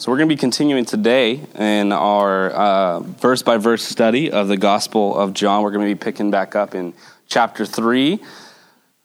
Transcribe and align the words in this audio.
So, 0.00 0.10
we're 0.10 0.16
going 0.16 0.30
to 0.30 0.34
be 0.34 0.40
continuing 0.40 0.86
today 0.86 1.42
in 1.58 1.92
our 1.92 3.02
verse 3.02 3.42
by 3.42 3.58
verse 3.58 3.82
study 3.82 4.30
of 4.30 4.48
the 4.48 4.56
Gospel 4.56 5.14
of 5.14 5.34
John. 5.34 5.62
We're 5.62 5.72
going 5.72 5.86
to 5.86 5.94
be 5.94 5.98
picking 5.98 6.30
back 6.30 6.56
up 6.56 6.74
in 6.74 6.94
chapter 7.28 7.66
3. 7.66 8.18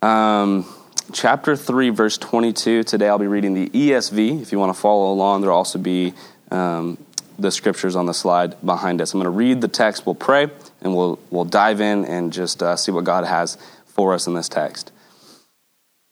Um, 0.02 0.66
chapter 1.12 1.58
3, 1.58 1.90
verse 1.90 2.18
22. 2.18 2.84
Today 2.84 3.10
I'll 3.10 3.20
be 3.20 3.28
reading 3.28 3.54
the 3.54 3.68
ESV. 3.72 4.42
If 4.42 4.54
you 4.54 4.58
want 4.58 4.74
to 4.74 4.80
follow 4.80 5.12
along, 5.12 5.42
there'll 5.42 5.58
also 5.58 5.80
be 5.80 6.14
um, 6.50 6.98
the 7.38 7.52
scriptures 7.52 7.98
on 7.98 8.06
the 8.06 8.14
slide 8.14 8.56
behind 8.66 9.02
us. 9.02 9.14
I'm 9.14 9.20
going 9.20 9.26
to 9.26 9.38
read 9.38 9.60
the 9.60 9.68
text, 9.68 10.06
we'll 10.06 10.16
pray, 10.16 10.48
and 10.80 10.96
we'll, 10.96 11.20
we'll 11.30 11.44
dive 11.44 11.82
in 11.82 12.06
and 12.06 12.32
just 12.32 12.64
uh, 12.64 12.78
see 12.78 12.94
what 12.94 13.04
God 13.04 13.26
has 13.26 13.58
for 13.86 14.14
us 14.14 14.28
in 14.28 14.34
this 14.34 14.48
text. 14.48 14.94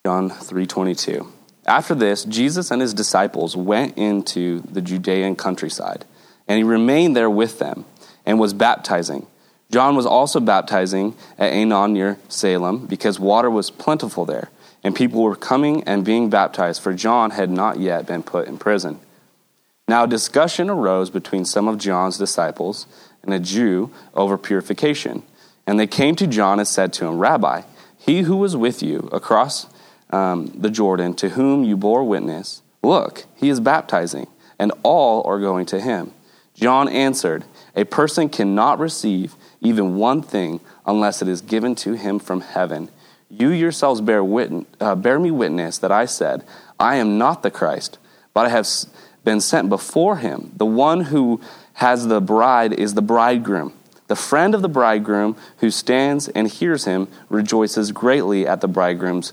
John 0.04 0.28
3:22. 0.28 1.26
After 1.66 1.94
this, 1.94 2.24
Jesus 2.24 2.70
and 2.70 2.82
his 2.82 2.92
disciples 2.92 3.56
went 3.56 3.96
into 3.96 4.60
the 4.60 4.82
Judean 4.82 5.36
countryside, 5.36 6.04
and 6.46 6.58
he 6.58 6.64
remained 6.64 7.16
there 7.16 7.30
with 7.30 7.58
them 7.58 7.86
and 8.26 8.38
was 8.38 8.52
baptizing. 8.52 9.26
John 9.70 9.96
was 9.96 10.06
also 10.06 10.40
baptizing 10.40 11.14
at 11.38 11.52
Aenon 11.52 11.92
near 11.92 12.18
Salem 12.28 12.86
because 12.86 13.18
water 13.18 13.50
was 13.50 13.70
plentiful 13.70 14.24
there, 14.24 14.50
and 14.82 14.94
people 14.94 15.22
were 15.22 15.36
coming 15.36 15.82
and 15.84 16.04
being 16.04 16.28
baptized, 16.28 16.82
for 16.82 16.92
John 16.92 17.30
had 17.30 17.50
not 17.50 17.80
yet 17.80 18.06
been 18.06 18.22
put 18.22 18.46
in 18.46 18.58
prison. 18.58 19.00
Now, 19.88 20.04
a 20.04 20.08
discussion 20.08 20.70
arose 20.70 21.10
between 21.10 21.44
some 21.44 21.68
of 21.68 21.78
John's 21.78 22.18
disciples 22.18 22.86
and 23.22 23.34
a 23.34 23.38
Jew 23.38 23.90
over 24.14 24.38
purification. 24.38 25.22
And 25.66 25.80
they 25.80 25.86
came 25.86 26.14
to 26.16 26.26
John 26.26 26.58
and 26.58 26.68
said 26.68 26.92
to 26.94 27.06
him, 27.06 27.18
Rabbi, 27.18 27.62
he 27.98 28.22
who 28.22 28.36
was 28.36 28.56
with 28.56 28.82
you 28.82 29.08
across 29.12 29.66
um, 30.14 30.52
the 30.54 30.70
Jordan, 30.70 31.14
to 31.14 31.30
whom 31.30 31.64
you 31.64 31.76
bore 31.76 32.04
witness, 32.04 32.62
look, 32.82 33.24
he 33.34 33.48
is 33.48 33.58
baptizing, 33.58 34.28
and 34.58 34.72
all 34.84 35.26
are 35.26 35.40
going 35.40 35.66
to 35.66 35.80
him. 35.80 36.12
John 36.54 36.88
answered, 36.88 37.44
A 37.74 37.84
person 37.84 38.28
cannot 38.28 38.78
receive 38.78 39.34
even 39.60 39.96
one 39.96 40.22
thing 40.22 40.60
unless 40.86 41.20
it 41.20 41.26
is 41.26 41.40
given 41.40 41.74
to 41.76 41.94
him 41.94 42.20
from 42.20 42.42
heaven. 42.42 42.90
You 43.28 43.48
yourselves 43.48 44.00
bear, 44.00 44.22
witness, 44.22 44.66
uh, 44.80 44.94
bear 44.94 45.18
me 45.18 45.32
witness 45.32 45.78
that 45.78 45.90
I 45.90 46.04
said, 46.06 46.44
I 46.78 46.96
am 46.96 47.18
not 47.18 47.42
the 47.42 47.50
Christ, 47.50 47.98
but 48.32 48.46
I 48.46 48.50
have 48.50 48.68
been 49.24 49.40
sent 49.40 49.68
before 49.68 50.18
him. 50.18 50.52
The 50.56 50.66
one 50.66 51.00
who 51.00 51.40
has 51.74 52.06
the 52.06 52.20
bride 52.20 52.72
is 52.72 52.94
the 52.94 53.02
bridegroom. 53.02 53.72
The 54.06 54.16
friend 54.16 54.54
of 54.54 54.62
the 54.62 54.68
bridegroom 54.68 55.36
who 55.58 55.70
stands 55.70 56.28
and 56.28 56.46
hears 56.46 56.84
him 56.84 57.08
rejoices 57.28 57.90
greatly 57.90 58.46
at 58.46 58.60
the 58.60 58.68
bridegroom's 58.68 59.32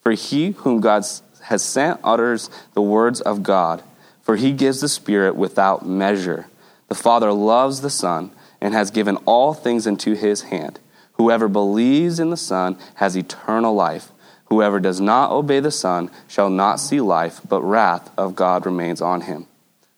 For 0.00 0.12
he 0.12 0.52
whom 0.52 0.80
God 0.80 1.04
has 1.42 1.62
sent 1.62 2.00
utters 2.04 2.50
the 2.74 2.82
words 2.82 3.20
of 3.20 3.42
God, 3.42 3.82
for 4.22 4.36
he 4.36 4.52
gives 4.52 4.80
the 4.80 4.88
Spirit 4.88 5.36
without 5.36 5.86
measure. 5.86 6.46
The 6.88 6.94
Father 6.94 7.32
loves 7.32 7.80
the 7.80 7.90
Son 7.90 8.30
and 8.60 8.74
has 8.74 8.90
given 8.90 9.16
all 9.18 9.54
things 9.54 9.86
into 9.86 10.14
his 10.14 10.42
hand. 10.42 10.78
Whoever 11.12 11.48
believes 11.48 12.20
in 12.20 12.30
the 12.30 12.36
Son 12.36 12.76
has 12.96 13.16
eternal 13.16 13.74
life. 13.74 14.12
Whoever 14.46 14.80
does 14.80 15.00
not 15.00 15.30
obey 15.30 15.60
the 15.60 15.70
Son 15.70 16.10
shall 16.26 16.50
not 16.50 16.76
see 16.76 17.00
life, 17.00 17.40
but 17.48 17.62
wrath 17.62 18.10
of 18.16 18.34
God 18.34 18.64
remains 18.64 19.00
on 19.00 19.22
him. 19.22 19.46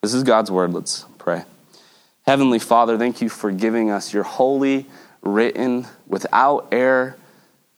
This 0.02 0.14
is 0.14 0.22
God's 0.22 0.50
word. 0.50 0.72
Let's 0.72 1.04
pray. 1.18 1.44
Heavenly 2.26 2.58
Father, 2.58 2.96
thank 2.98 3.20
you 3.20 3.28
for 3.28 3.50
giving 3.50 3.90
us 3.90 4.12
your 4.12 4.22
holy, 4.22 4.86
written, 5.22 5.86
without 6.06 6.68
error 6.72 7.16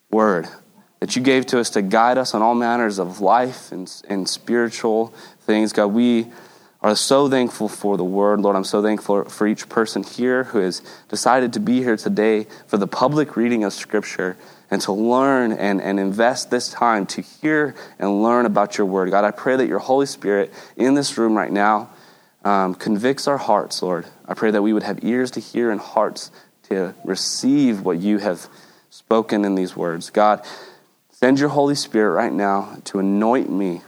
word 0.09 0.47
that 1.03 1.17
you 1.17 1.21
gave 1.21 1.45
to 1.45 1.59
us 1.59 1.69
to 1.71 1.81
guide 1.81 2.17
us 2.17 2.33
on 2.33 2.41
all 2.41 2.55
manners 2.55 2.97
of 2.97 3.19
life 3.19 3.73
and, 3.73 3.93
and 4.07 4.29
spiritual 4.29 5.07
things. 5.41 5.73
God, 5.73 5.87
we 5.87 6.27
are 6.81 6.95
so 6.95 7.29
thankful 7.29 7.67
for 7.67 7.97
the 7.97 8.05
word. 8.05 8.39
Lord, 8.39 8.55
I'm 8.55 8.63
so 8.63 8.81
thankful 8.81 9.25
for 9.25 9.45
each 9.45 9.67
person 9.67 10.03
here 10.03 10.45
who 10.45 10.59
has 10.59 10.81
decided 11.09 11.51
to 11.51 11.59
be 11.59 11.79
here 11.83 11.97
today 11.97 12.47
for 12.67 12.77
the 12.77 12.87
public 12.87 13.35
reading 13.35 13.65
of 13.65 13.73
Scripture 13.73 14.37
and 14.71 14.81
to 14.83 14.93
learn 14.93 15.51
and, 15.51 15.81
and 15.81 15.99
invest 15.99 16.51
this 16.51 16.69
time 16.69 17.05
to 17.07 17.21
hear 17.21 17.75
and 17.99 18.23
learn 18.23 18.45
about 18.45 18.77
your 18.77 18.87
word. 18.87 19.11
God, 19.11 19.25
I 19.25 19.31
pray 19.31 19.57
that 19.57 19.67
your 19.67 19.79
Holy 19.79 20.05
Spirit 20.05 20.53
in 20.77 20.93
this 20.93 21.17
room 21.17 21.35
right 21.35 21.51
now 21.51 21.89
um, 22.45 22.75
convicts 22.75 23.27
our 23.27 23.37
hearts, 23.37 23.81
Lord. 23.81 24.05
I 24.25 24.35
pray 24.35 24.51
that 24.51 24.61
we 24.61 24.71
would 24.71 24.83
have 24.83 25.03
ears 25.03 25.31
to 25.31 25.41
hear 25.41 25.69
and 25.69 25.81
hearts 25.81 26.31
to 26.69 26.95
receive 27.03 27.81
what 27.81 27.99
you 27.99 28.19
have 28.19 28.47
spoken 28.89 29.43
in 29.43 29.55
these 29.55 29.75
words. 29.75 30.09
God, 30.09 30.45
send 31.23 31.39
your 31.39 31.47
Holy 31.47 31.73
Spirit 31.73 32.11
right 32.11 32.33
now 32.33 32.77
to 32.83 32.99
anoint 32.99 33.49
me 33.49 33.79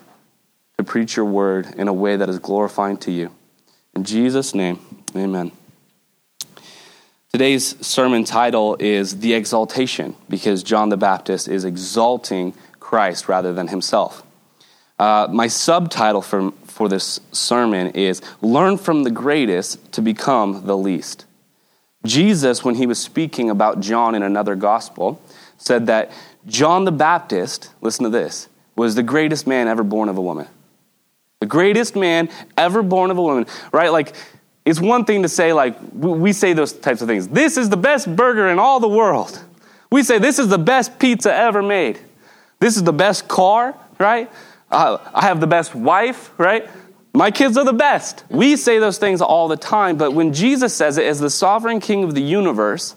to 0.78 0.86
preach 0.86 1.18
your 1.18 1.26
word 1.26 1.68
in 1.76 1.90
a 1.90 1.94
way 1.94 2.16
that 2.16 2.30
is 2.30 2.40
glorifying 2.40 2.96
to 2.96 3.12
you. 3.12 3.30
In 3.94 4.06
Jesus' 4.06 4.56
name, 4.56 4.80
amen. 5.14 5.52
Today's 7.34 7.86
sermon 7.86 8.24
title 8.24 8.78
is 8.80 9.20
The 9.20 9.34
Exaltation 9.34 10.16
because 10.30 10.64
John 10.64 10.88
the 10.88 10.96
Baptist 10.96 11.50
is 11.50 11.66
exalting 11.66 12.54
Christ 12.80 13.28
rather 13.28 13.52
than 13.52 13.68
himself. 13.68 14.24
Uh, 14.98 15.28
my 15.30 15.48
subtitle 15.48 16.22
for, 16.22 16.52
for 16.64 16.88
this 16.88 17.20
sermon 17.34 17.88
is 17.88 18.22
Learn 18.42 18.78
from 18.78 19.04
the 19.04 19.12
Greatest 19.12 19.92
to 19.92 20.02
Become 20.02 20.68
the 20.68 20.78
Least. 20.78 21.26
Jesus, 22.06 22.64
when 22.64 22.76
he 22.76 22.88
was 22.88 22.98
speaking 22.98 23.50
about 23.50 23.82
John 23.82 24.16
in 24.16 24.24
another 24.24 24.56
gospel, 24.56 25.20
said 25.58 25.88
that 25.88 26.12
John 26.46 26.86
the 26.86 26.92
Baptist, 26.92 27.72
listen 27.82 28.04
to 28.04 28.10
this, 28.10 28.48
was 28.76 28.96
the 28.96 29.04
greatest 29.04 29.48
man 29.48 29.68
ever 29.68 29.84
born 29.84 30.10
of 30.10 30.18
a 30.18 30.22
woman. 30.22 30.48
The 31.40 31.46
greatest 31.48 31.96
man 31.96 32.30
ever 32.58 32.82
born 32.82 33.12
of 33.12 33.18
a 33.18 33.22
woman, 33.22 33.46
right? 33.72 33.92
Like, 33.92 34.14
it's 34.66 34.80
one 34.80 35.06
thing 35.06 35.22
to 35.22 35.30
say, 35.30 35.54
like, 35.54 35.78
we 35.94 36.34
say 36.34 36.54
those 36.54 36.74
types 36.74 37.02
of 37.02 37.08
things. 37.08 37.28
This 37.28 37.58
is 37.58 37.70
the 37.70 37.78
best 37.78 38.14
burger 38.16 38.48
in 38.48 38.60
all 38.60 38.80
the 38.80 38.88
world. 38.88 39.40
We 39.92 40.04
say, 40.04 40.18
this 40.18 40.40
is 40.40 40.48
the 40.48 40.58
best 40.58 40.98
pizza 40.98 41.34
ever 41.34 41.62
made. 41.62 42.00
This 42.60 42.76
is 42.76 42.84
the 42.84 42.94
best 42.94 43.28
car, 43.28 43.76
right? 44.00 44.32
Uh, 44.72 44.98
I 45.14 45.26
have 45.28 45.40
the 45.40 45.48
best 45.48 45.76
wife, 45.76 46.32
right? 46.40 46.68
My 47.14 47.32
kids 47.32 47.58
are 47.58 47.64
the 47.64 47.74
best. 47.74 48.26
We 48.30 48.56
say 48.56 48.80
those 48.80 48.98
things 48.98 49.22
all 49.22 49.48
the 49.48 49.58
time, 49.58 49.98
but 49.98 50.14
when 50.14 50.34
Jesus 50.34 50.76
says 50.76 50.98
it 50.98 51.06
as 51.06 51.20
the 51.20 51.30
sovereign 51.30 51.80
king 51.80 52.04
of 52.04 52.16
the 52.16 52.22
universe, 52.22 52.96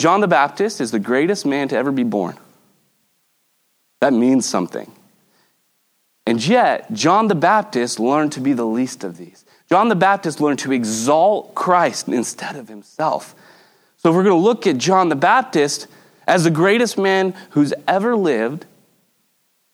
John 0.00 0.22
the 0.22 0.28
Baptist 0.28 0.80
is 0.80 0.92
the 0.92 0.98
greatest 0.98 1.44
man 1.44 1.68
to 1.68 1.76
ever 1.76 1.92
be 1.92 2.04
born. 2.04 2.38
That 4.00 4.14
means 4.14 4.48
something. 4.48 4.90
And 6.26 6.44
yet, 6.44 6.90
John 6.94 7.28
the 7.28 7.34
Baptist 7.34 8.00
learned 8.00 8.32
to 8.32 8.40
be 8.40 8.54
the 8.54 8.64
least 8.64 9.04
of 9.04 9.18
these. 9.18 9.44
John 9.68 9.90
the 9.90 9.94
Baptist 9.94 10.40
learned 10.40 10.58
to 10.60 10.72
exalt 10.72 11.54
Christ 11.54 12.08
instead 12.08 12.56
of 12.56 12.66
himself. 12.66 13.34
So, 13.98 14.08
if 14.08 14.16
we're 14.16 14.22
going 14.22 14.40
to 14.40 14.42
look 14.42 14.66
at 14.66 14.78
John 14.78 15.10
the 15.10 15.16
Baptist 15.16 15.86
as 16.26 16.44
the 16.44 16.50
greatest 16.50 16.96
man 16.96 17.34
who's 17.50 17.74
ever 17.86 18.16
lived, 18.16 18.64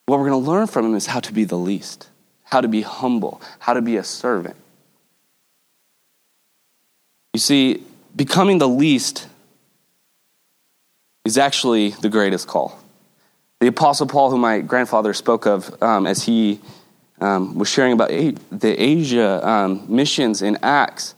what 0.07 0.19
we're 0.19 0.29
going 0.29 0.43
to 0.43 0.49
learn 0.51 0.67
from 0.67 0.87
him 0.87 0.95
is 0.95 1.05
how 1.05 1.21
to 1.21 1.31
be 1.31 1.45
the 1.45 1.55
least, 1.55 2.09
how 2.43 2.59
to 2.59 2.67
be 2.67 2.81
humble, 2.81 3.41
how 3.59 3.73
to 3.73 3.81
be 3.81 3.95
a 3.95 4.03
servant. 4.03 4.57
You 7.33 7.39
see, 7.39 7.85
becoming 8.13 8.57
the 8.57 8.67
least 8.67 9.27
is 11.27 11.37
actually 11.37 11.89
the 11.89 12.09
greatest 12.09 12.47
call. 12.47 12.79
The 13.59 13.67
Apostle 13.67 14.07
Paul, 14.07 14.31
who 14.31 14.37
my 14.37 14.61
grandfather 14.61 15.13
spoke 15.13 15.45
of 15.45 15.81
um, 15.83 16.07
as 16.07 16.23
he 16.23 16.59
um, 17.19 17.55
was 17.57 17.67
sharing 17.67 17.93
about 17.93 18.09
the 18.09 18.75
Asia 18.81 19.47
um, 19.47 19.85
missions 19.87 20.41
in 20.41 20.57
Acts, 20.63 21.15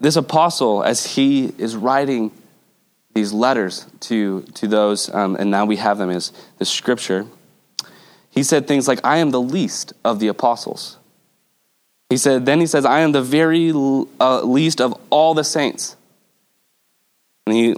this 0.00 0.16
apostle, 0.16 0.82
as 0.82 1.14
he 1.14 1.52
is 1.58 1.76
writing 1.76 2.30
these 3.14 3.32
letters 3.32 3.86
to, 4.00 4.42
to 4.54 4.66
those, 4.66 5.12
um, 5.14 5.36
and 5.36 5.50
now 5.50 5.64
we 5.64 5.76
have 5.76 5.98
them 5.98 6.10
as 6.10 6.32
the 6.58 6.64
scripture, 6.64 7.26
he 8.30 8.42
said 8.42 8.66
things 8.66 8.88
like, 8.88 9.00
I 9.04 9.18
am 9.18 9.30
the 9.30 9.40
least 9.40 9.92
of 10.04 10.20
the 10.20 10.28
apostles. 10.28 10.98
He 12.10 12.16
said, 12.16 12.46
then 12.46 12.60
he 12.60 12.66
says, 12.66 12.84
I 12.84 13.00
am 13.00 13.12
the 13.12 13.22
very 13.22 13.70
uh, 13.70 14.42
least 14.42 14.80
of 14.80 14.98
all 15.10 15.34
the 15.34 15.44
saints. 15.44 15.96
And 17.46 17.54
he, 17.54 17.76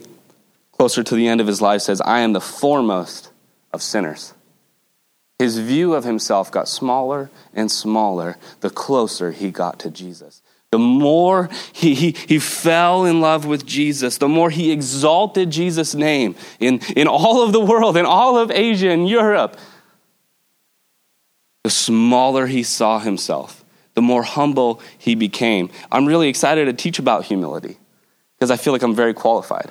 closer 0.76 1.02
to 1.02 1.14
the 1.14 1.28
end 1.28 1.40
of 1.40 1.46
his 1.46 1.61
life, 1.61 1.82
says, 1.82 2.00
I 2.02 2.20
am 2.20 2.32
the 2.32 2.40
foremost 2.40 3.31
of 3.73 3.82
sinners. 3.82 4.34
His 5.38 5.58
view 5.58 5.94
of 5.94 6.05
himself 6.05 6.50
got 6.50 6.69
smaller 6.69 7.31
and 7.52 7.70
smaller 7.70 8.37
the 8.61 8.70
closer 8.70 9.32
he 9.32 9.50
got 9.50 9.78
to 9.81 9.90
Jesus. 9.90 10.43
The 10.70 10.78
more 10.78 11.49
he, 11.73 11.94
he, 11.94 12.11
he 12.11 12.38
fell 12.38 13.05
in 13.05 13.20
love 13.20 13.46
with 13.46 13.64
Jesus, 13.64 14.19
the 14.19 14.28
more 14.28 14.50
he 14.50 14.73
exalted 14.73 15.50
Jesus' 15.50 15.94
name 15.94 16.34
in, 16.58 16.81
in 16.96 17.06
all 17.06 17.43
of 17.43 17.52
the 17.52 17.61
world, 17.61 17.96
in 17.96 18.05
all 18.05 18.38
of 18.38 18.50
Asia 18.50 18.90
and 18.90 19.08
Europe, 19.08 19.58
the 21.64 21.70
smaller 21.70 22.46
he 22.46 22.62
saw 22.62 22.99
himself, 22.99 23.64
the 23.94 24.02
more 24.02 24.23
humble 24.23 24.81
he 24.99 25.14
became. 25.14 25.70
I'm 25.90 26.06
really 26.06 26.28
excited 26.28 26.67
to 26.67 26.73
teach 26.73 26.99
about 26.99 27.25
humility 27.25 27.78
because 28.37 28.50
I 28.50 28.56
feel 28.56 28.73
like 28.73 28.82
I'm 28.82 28.94
very 28.94 29.14
qualified. 29.14 29.70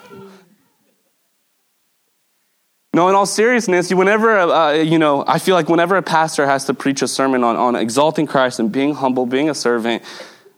No, 2.95 3.09
in 3.09 3.15
all 3.15 3.25
seriousness, 3.25 3.94
whenever, 3.94 4.39
uh, 4.39 4.71
you 4.71 4.97
know, 4.97 5.25
I 5.27 5.38
feel 5.38 5.53
like 5.53 5.68
whenever 5.68 5.97
a 5.97 6.01
pastor 6.01 6.45
has 6.45 6.63
to 6.68 6.74
preach 6.74 7.01
a 7.01 7.09
sermon 7.09 7.44
on, 7.44 7.57
on 7.57 7.75
exalting 7.75 8.25
Christ 8.25 8.62
and 8.62 8.71
being 8.71 8.95
humble, 8.95 9.25
being 9.25 9.50
a 9.50 9.53
servant, 9.53 10.01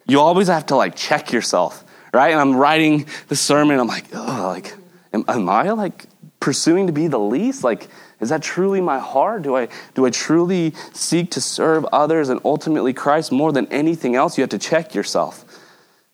you 0.08 0.20
always 0.20 0.48
have 0.48 0.68
to 0.68 0.76
like 0.76 0.96
check 0.96 1.32
yourself, 1.32 1.84
right? 2.14 2.30
And 2.30 2.40
I'm 2.40 2.56
writing 2.56 3.08
the 3.28 3.36
sermon, 3.36 3.80
I'm 3.80 3.88
like, 3.88 4.06
oh, 4.14 4.54
like, 4.54 4.76
am, 5.14 5.26
am 5.28 5.50
I 5.50 5.72
like 5.72 6.06
pursuing 6.40 6.86
to 6.86 6.94
be 6.94 7.08
the 7.08 7.18
least? 7.18 7.64
Like, 7.64 7.88
is 8.20 8.30
that 8.30 8.44
truly 8.44 8.82
my 8.82 9.00
heart? 9.00 9.42
Do 9.42 9.56
I, 9.56 9.70
do 9.96 10.06
I 10.06 10.12
truly 10.12 10.76
seek 10.94 11.32
to 11.32 11.42
serve 11.42 11.86
others 11.86 12.30
and 12.30 12.40
ultimately 12.46 12.94
Christ 12.94 13.32
more 13.32 13.52
than 13.52 13.66
anything 13.74 14.16
else? 14.16 14.38
You 14.38 14.44
have 14.44 14.52
to 14.52 14.60
check 14.60 14.94
yourself. 14.94 15.44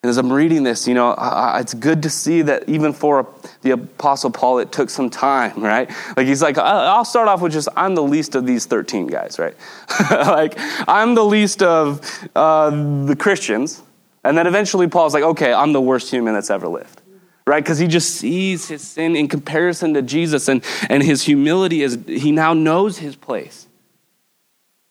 And 0.04 0.10
as 0.10 0.18
I'm 0.18 0.32
reading 0.32 0.64
this, 0.64 0.86
you 0.86 0.94
know, 0.94 1.16
it's 1.56 1.74
good 1.74 2.04
to 2.04 2.10
see 2.10 2.42
that 2.42 2.68
even 2.68 2.92
for 2.92 3.26
the 3.62 3.72
Apostle 3.72 4.32
Paul, 4.32 4.60
it 4.60 4.70
took 4.70 4.90
some 4.90 5.10
time, 5.10 5.58
right? 5.64 5.90
Like 6.18 6.28
he's 6.28 6.42
like, 6.42 6.58
I'll 6.58 7.06
start 7.06 7.30
off 7.30 7.40
with 7.42 7.54
just, 7.54 7.70
I'm 7.78 7.96
the 7.96 8.04
least 8.04 8.36
of 8.36 8.46
these 8.46 8.66
13 8.66 9.08
guys, 9.08 9.40
right? 9.40 9.56
like, 10.12 10.56
I'm 10.90 11.16
the 11.16 11.24
least 11.24 11.64
of 11.64 12.02
uh, 12.36 12.70
the 13.06 13.16
Christians. 13.16 13.82
And 14.26 14.38
then 14.38 14.46
eventually 14.46 14.90
Paul's 14.90 15.14
like, 15.14 15.24
okay, 15.24 15.54
I'm 15.54 15.72
the 15.72 15.82
worst 15.82 16.10
human 16.10 16.34
that's 16.34 16.50
ever 16.50 16.68
lived, 16.68 17.02
right? 17.48 17.64
Because 17.64 17.80
he 17.80 17.88
just 17.88 18.16
sees 18.16 18.68
his 18.68 18.82
sin 18.82 19.16
in 19.16 19.30
comparison 19.30 19.94
to 19.94 20.02
Jesus, 20.02 20.50
and, 20.50 20.64
and 20.90 21.02
his 21.02 21.24
humility 21.24 21.82
is 21.82 21.98
he 22.08 22.32
now 22.34 22.54
knows 22.54 22.98
his 22.98 23.16
place. 23.16 23.68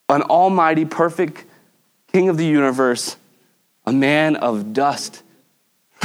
An 0.09 0.23
almighty, 0.23 0.85
perfect 0.85 1.44
king 2.12 2.29
of 2.29 2.37
the 2.37 2.44
universe 2.44 3.17
a 3.84 3.93
man 3.93 4.37
of 4.37 4.73
dust, 4.73 5.23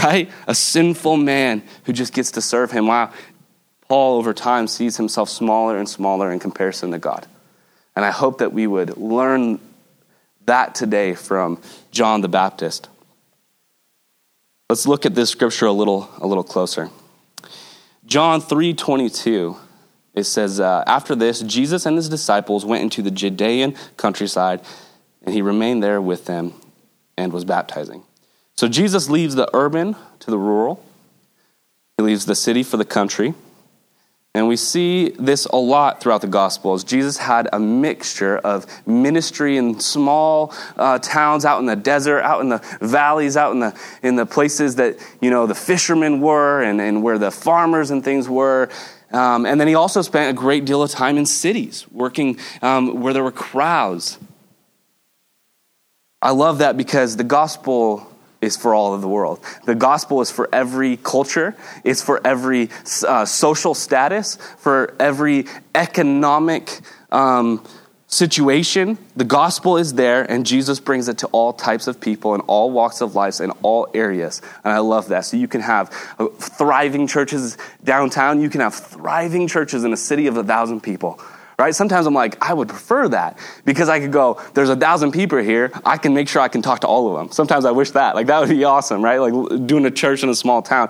right? 0.03 0.29
A 0.47 0.55
sinful 0.55 1.17
man 1.17 1.63
who 1.85 1.93
just 1.93 2.13
gets 2.13 2.31
to 2.31 2.41
serve 2.41 2.71
him. 2.71 2.87
Wow. 2.87 3.11
Paul, 3.87 4.17
over 4.17 4.33
time, 4.33 4.67
sees 4.67 4.97
himself 4.97 5.29
smaller 5.29 5.77
and 5.77 5.87
smaller 5.87 6.31
in 6.31 6.39
comparison 6.39 6.91
to 6.91 6.99
God. 6.99 7.25
And 7.95 8.03
I 8.03 8.11
hope 8.11 8.39
that 8.39 8.53
we 8.53 8.67
would 8.67 8.97
learn 8.97 9.59
that 10.45 10.75
today 10.75 11.13
from 11.13 11.61
John 11.91 12.21
the 12.21 12.27
Baptist. 12.27 12.89
Let's 14.69 14.85
look 14.85 15.05
at 15.05 15.15
this 15.15 15.29
scripture 15.29 15.67
a 15.67 15.71
little, 15.71 16.09
a 16.17 16.27
little 16.27 16.43
closer. 16.43 16.89
John 18.05 18.41
3:22 18.41 19.57
it 20.13 20.23
says 20.23 20.59
uh, 20.59 20.83
after 20.87 21.13
this 21.13 21.41
Jesus 21.41 21.85
and 21.85 21.95
his 21.95 22.09
disciples 22.09 22.65
went 22.65 22.81
into 22.81 23.01
the 23.01 23.11
Judean 23.11 23.75
countryside 23.97 24.61
and 25.23 25.35
he 25.35 25.41
remained 25.41 25.83
there 25.83 26.01
with 26.01 26.25
them 26.25 26.53
and 27.17 27.33
was 27.33 27.45
baptizing. 27.45 28.03
So 28.55 28.67
Jesus 28.67 29.09
leaves 29.09 29.35
the 29.35 29.49
urban 29.53 29.95
to 30.19 30.31
the 30.31 30.37
rural, 30.37 30.83
he 31.97 32.03
leaves 32.03 32.25
the 32.25 32.35
city 32.35 32.63
for 32.63 32.77
the 32.77 32.85
country. 32.85 33.33
And 34.37 34.47
we 34.47 34.55
see 34.55 35.09
this 35.17 35.45
a 35.45 35.55
lot 35.55 35.99
throughout 35.99 36.21
the 36.21 36.27
Gospels. 36.27 36.83
Jesus 36.83 37.17
had 37.17 37.49
a 37.51 37.59
mixture 37.59 38.37
of 38.37 38.67
ministry 38.85 39.57
in 39.57 39.79
small 39.79 40.53
uh, 40.75 40.99
towns 40.99 41.43
out 41.43 41.57
in 41.59 41.65
the 41.65 41.75
desert, 41.75 42.21
out 42.21 42.41
in 42.41 42.49
the 42.49 42.59
valleys, 42.79 43.35
out 43.35 43.51
in 43.53 43.61
the, 43.61 43.75
in 44.03 44.15
the 44.15 44.27
places 44.27 44.75
that, 44.75 44.97
you 45.21 45.31
know, 45.31 45.47
the 45.47 45.55
fishermen 45.55 46.21
were 46.21 46.61
and, 46.61 46.79
and 46.79 47.01
where 47.01 47.17
the 47.17 47.31
farmers 47.31 47.89
and 47.89 48.03
things 48.03 48.29
were. 48.29 48.69
Um, 49.11 49.47
and 49.47 49.59
then 49.59 49.67
he 49.67 49.73
also 49.73 50.03
spent 50.03 50.29
a 50.29 50.39
great 50.39 50.65
deal 50.65 50.83
of 50.83 50.91
time 50.91 51.17
in 51.17 51.25
cities, 51.25 51.87
working 51.91 52.37
um, 52.61 53.01
where 53.01 53.13
there 53.13 53.23
were 53.23 53.31
crowds. 53.31 54.19
I 56.21 56.31
love 56.31 56.59
that 56.59 56.77
because 56.77 57.15
the 57.15 57.23
gospel 57.23 58.11
is 58.41 58.57
for 58.57 58.73
all 58.73 58.93
of 58.93 59.01
the 59.01 59.07
world. 59.07 59.39
The 59.65 59.75
gospel 59.75 60.21
is 60.21 60.31
for 60.31 60.49
every 60.53 60.97
culture, 60.97 61.55
it's 61.83 62.01
for 62.01 62.25
every 62.25 62.69
uh, 63.07 63.25
social 63.25 63.73
status, 63.73 64.37
for 64.57 64.95
every 64.99 65.45
economic 65.75 66.79
um, 67.11 67.63
situation. 68.07 68.97
The 69.15 69.25
gospel 69.25 69.77
is 69.77 69.93
there, 69.93 70.23
and 70.23 70.45
Jesus 70.45 70.79
brings 70.79 71.07
it 71.07 71.19
to 71.19 71.27
all 71.27 71.53
types 71.53 71.87
of 71.87 71.99
people 71.99 72.33
in 72.33 72.41
all 72.41 72.71
walks 72.71 73.01
of 73.01 73.15
life 73.15 73.39
in 73.39 73.51
all 73.61 73.87
areas. 73.93 74.41
And 74.63 74.73
I 74.73 74.79
love 74.79 75.09
that. 75.09 75.21
So 75.21 75.37
you 75.37 75.47
can 75.47 75.61
have 75.61 75.93
uh, 76.17 76.27
thriving 76.27 77.05
churches 77.05 77.57
downtown, 77.83 78.41
you 78.41 78.49
can 78.49 78.61
have 78.61 78.73
thriving 78.73 79.47
churches 79.47 79.83
in 79.83 79.93
a 79.93 79.97
city 79.97 80.25
of 80.27 80.37
a 80.37 80.43
thousand 80.43 80.81
people 80.81 81.19
right? 81.57 81.73
Sometimes 81.73 82.05
I'm 82.05 82.13
like, 82.13 82.41
I 82.41 82.53
would 82.53 82.69
prefer 82.69 83.07
that 83.09 83.39
because 83.65 83.89
I 83.89 83.99
could 83.99 84.11
go, 84.11 84.41
there's 84.53 84.69
a 84.69 84.75
thousand 84.75 85.11
people 85.11 85.39
here. 85.39 85.71
I 85.85 85.97
can 85.97 86.13
make 86.13 86.29
sure 86.29 86.41
I 86.41 86.47
can 86.47 86.61
talk 86.61 86.81
to 86.81 86.87
all 86.87 87.09
of 87.09 87.17
them. 87.17 87.31
Sometimes 87.31 87.65
I 87.65 87.71
wish 87.71 87.91
that. 87.91 88.15
Like, 88.15 88.27
that 88.27 88.39
would 88.39 88.49
be 88.49 88.63
awesome, 88.63 89.03
right? 89.03 89.17
Like 89.17 89.65
doing 89.65 89.85
a 89.85 89.91
church 89.91 90.23
in 90.23 90.29
a 90.29 90.35
small 90.35 90.61
town. 90.61 90.89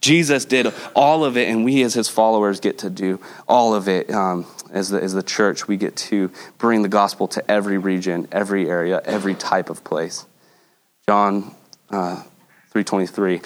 Jesus 0.00 0.44
did 0.44 0.72
all 0.94 1.24
of 1.24 1.36
it, 1.36 1.48
and 1.48 1.64
we 1.64 1.82
as 1.82 1.94
his 1.94 2.08
followers 2.08 2.58
get 2.58 2.78
to 2.78 2.90
do 2.90 3.20
all 3.48 3.72
of 3.72 3.88
it. 3.88 4.10
Um, 4.10 4.46
as, 4.72 4.88
the, 4.88 5.00
as 5.00 5.12
the 5.12 5.22
church, 5.22 5.68
we 5.68 5.76
get 5.76 5.94
to 5.96 6.30
bring 6.58 6.82
the 6.82 6.88
gospel 6.88 7.28
to 7.28 7.50
every 7.50 7.78
region, 7.78 8.26
every 8.32 8.68
area, 8.68 9.00
every 9.04 9.34
type 9.34 9.70
of 9.70 9.84
place. 9.84 10.26
John 11.06 11.54
uh, 11.90 12.22
3.23 12.74 13.44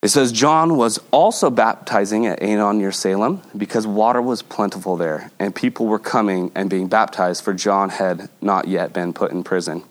it 0.00 0.08
says 0.08 0.30
John 0.30 0.76
was 0.76 1.00
also 1.10 1.50
baptizing 1.50 2.26
at 2.26 2.40
Aenon 2.40 2.76
near 2.76 2.92
Salem 2.92 3.42
because 3.56 3.86
water 3.86 4.22
was 4.22 4.42
plentiful 4.42 4.96
there, 4.96 5.30
and 5.40 5.54
people 5.54 5.86
were 5.86 5.98
coming 5.98 6.52
and 6.54 6.70
being 6.70 6.86
baptized, 6.86 7.42
for 7.42 7.52
John 7.52 7.88
had 7.90 8.28
not 8.40 8.68
yet 8.68 8.92
been 8.92 9.12
put 9.12 9.32
in 9.32 9.42
prison. 9.42 9.82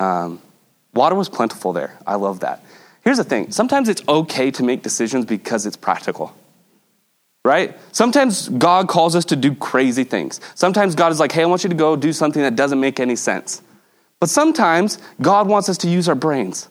Um, 0.00 0.40
water 0.94 1.14
was 1.14 1.28
plentiful 1.28 1.74
there. 1.74 1.98
I 2.06 2.14
love 2.14 2.40
that. 2.40 2.64
Here's 3.02 3.18
the 3.18 3.24
thing 3.24 3.50
sometimes 3.50 3.88
it's 3.88 4.02
okay 4.08 4.50
to 4.52 4.62
make 4.62 4.82
decisions 4.82 5.26
because 5.26 5.66
it's 5.66 5.76
practical. 5.76 6.34
Right? 7.44 7.76
Sometimes 7.90 8.48
God 8.48 8.86
calls 8.88 9.16
us 9.16 9.24
to 9.26 9.36
do 9.36 9.54
crazy 9.56 10.04
things. 10.04 10.40
Sometimes 10.54 10.94
God 10.94 11.10
is 11.10 11.18
like, 11.18 11.32
hey, 11.32 11.42
I 11.42 11.46
want 11.46 11.64
you 11.64 11.70
to 11.70 11.74
go 11.74 11.96
do 11.96 12.12
something 12.12 12.40
that 12.40 12.54
doesn't 12.54 12.78
make 12.78 13.00
any 13.00 13.16
sense. 13.16 13.62
But 14.20 14.28
sometimes 14.28 14.98
God 15.20 15.48
wants 15.48 15.68
us 15.68 15.76
to 15.78 15.88
use 15.88 16.08
our 16.08 16.14
brains. 16.14 16.68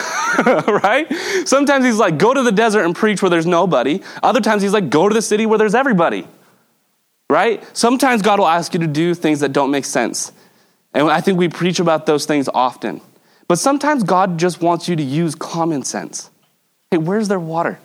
right? 0.66 1.06
Sometimes 1.44 1.84
he's 1.84 1.98
like, 1.98 2.18
go 2.18 2.34
to 2.34 2.42
the 2.42 2.52
desert 2.52 2.84
and 2.84 2.94
preach 2.94 3.22
where 3.22 3.30
there's 3.30 3.46
nobody. 3.46 4.02
Other 4.22 4.40
times 4.40 4.62
he's 4.62 4.72
like, 4.72 4.90
go 4.90 5.08
to 5.08 5.14
the 5.14 5.22
city 5.22 5.46
where 5.46 5.58
there's 5.58 5.74
everybody. 5.74 6.26
Right? 7.30 7.64
Sometimes 7.76 8.22
God 8.22 8.38
will 8.38 8.48
ask 8.48 8.74
you 8.74 8.80
to 8.80 8.86
do 8.86 9.14
things 9.14 9.40
that 9.40 9.52
don't 9.52 9.70
make 9.70 9.84
sense. 9.84 10.32
And 10.92 11.08
I 11.08 11.20
think 11.20 11.38
we 11.38 11.48
preach 11.48 11.80
about 11.80 12.06
those 12.06 12.26
things 12.26 12.48
often. 12.52 13.00
But 13.48 13.58
sometimes 13.58 14.02
God 14.02 14.38
just 14.38 14.60
wants 14.60 14.88
you 14.88 14.96
to 14.96 15.02
use 15.02 15.34
common 15.34 15.82
sense. 15.82 16.30
Hey, 16.90 16.98
where's 16.98 17.28
their 17.28 17.40
water? 17.40 17.78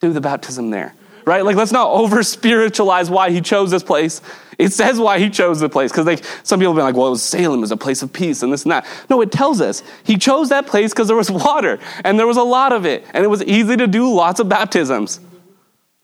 Do 0.00 0.12
the 0.12 0.20
baptism 0.20 0.70
there 0.70 0.94
right? 1.24 1.44
Like, 1.44 1.56
let's 1.56 1.72
not 1.72 1.90
over 1.90 2.22
spiritualize 2.22 3.10
why 3.10 3.30
he 3.30 3.40
chose 3.40 3.70
this 3.70 3.82
place. 3.82 4.20
It 4.58 4.72
says 4.72 4.98
why 4.98 5.18
he 5.18 5.30
chose 5.30 5.60
the 5.60 5.68
place 5.68 5.90
because 5.90 6.06
like 6.06 6.24
some 6.42 6.60
people 6.60 6.72
have 6.72 6.78
been 6.78 6.84
like, 6.84 6.96
well, 6.96 7.08
it 7.08 7.10
was 7.10 7.22
Salem, 7.22 7.60
it 7.60 7.62
was 7.62 7.70
a 7.70 7.76
place 7.76 8.02
of 8.02 8.12
peace 8.12 8.42
and 8.42 8.52
this 8.52 8.64
and 8.64 8.72
that. 8.72 8.86
No, 9.08 9.20
it 9.20 9.32
tells 9.32 9.60
us 9.60 9.82
he 10.04 10.16
chose 10.16 10.50
that 10.50 10.66
place 10.66 10.92
because 10.92 11.08
there 11.08 11.16
was 11.16 11.30
water 11.30 11.78
and 12.04 12.18
there 12.18 12.26
was 12.26 12.36
a 12.36 12.42
lot 12.42 12.72
of 12.72 12.86
it, 12.86 13.04
and 13.12 13.24
it 13.24 13.28
was 13.28 13.42
easy 13.44 13.76
to 13.76 13.86
do 13.86 14.12
lots 14.12 14.40
of 14.40 14.48
baptisms. 14.48 15.20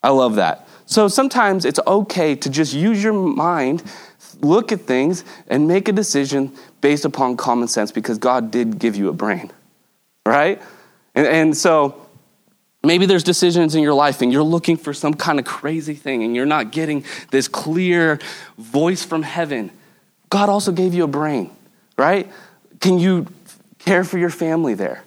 I 0.03 0.11
love 0.11 0.37
that. 0.37 0.69
So 0.87 1.09
sometimes 1.09 1.65
it's 1.65 1.81
okay 1.87 2.35
to 2.37 2.49
just 2.49 2.73
use 2.73 3.03
your 3.03 3.13
mind, 3.13 3.83
look 4.41 4.73
at 4.73 4.81
things, 4.83 5.25
and 5.49 5.69
make 5.69 5.89
a 5.89 5.93
decision 5.93 6.53
based 6.81 7.05
upon 7.05 7.37
common 7.37 7.69
sense 7.69 7.93
because 7.93 8.17
God 8.17 8.51
did 8.51 8.79
give 8.79 8.97
you 8.97 9.09
a 9.09 9.13
brain, 9.13 9.51
right? 10.25 10.63
And, 11.15 11.27
and 11.27 11.57
so 11.57 12.08
Maybe 12.85 13.07
there's 13.07 13.25
decisions 13.25 13.75
in 13.75 13.83
your 13.83 13.95
life 13.95 14.23
and 14.23 14.33
you're 14.33 14.43
looking 14.43 14.77
for 14.77 14.95
some 14.95 15.15
kind 15.15 15.39
of 15.39 15.45
crazy 15.45 15.95
thing 15.95 16.23
and 16.23 16.37
you're 16.37 16.47
not 16.47 16.71
getting 16.71 17.05
this 17.31 17.49
clear 17.49 18.21
voice 18.57 19.05
from 19.05 19.23
heaven. 19.23 19.73
God 20.31 20.49
also 20.49 20.71
gave 20.71 20.95
you 20.95 21.05
a 21.05 21.09
brain, 21.09 21.51
right? 21.97 22.31
Can 22.81 22.99
you 22.99 23.27
care 23.79 24.05
for 24.05 24.19
your 24.19 24.31
family 24.31 24.75
there? 24.75 25.03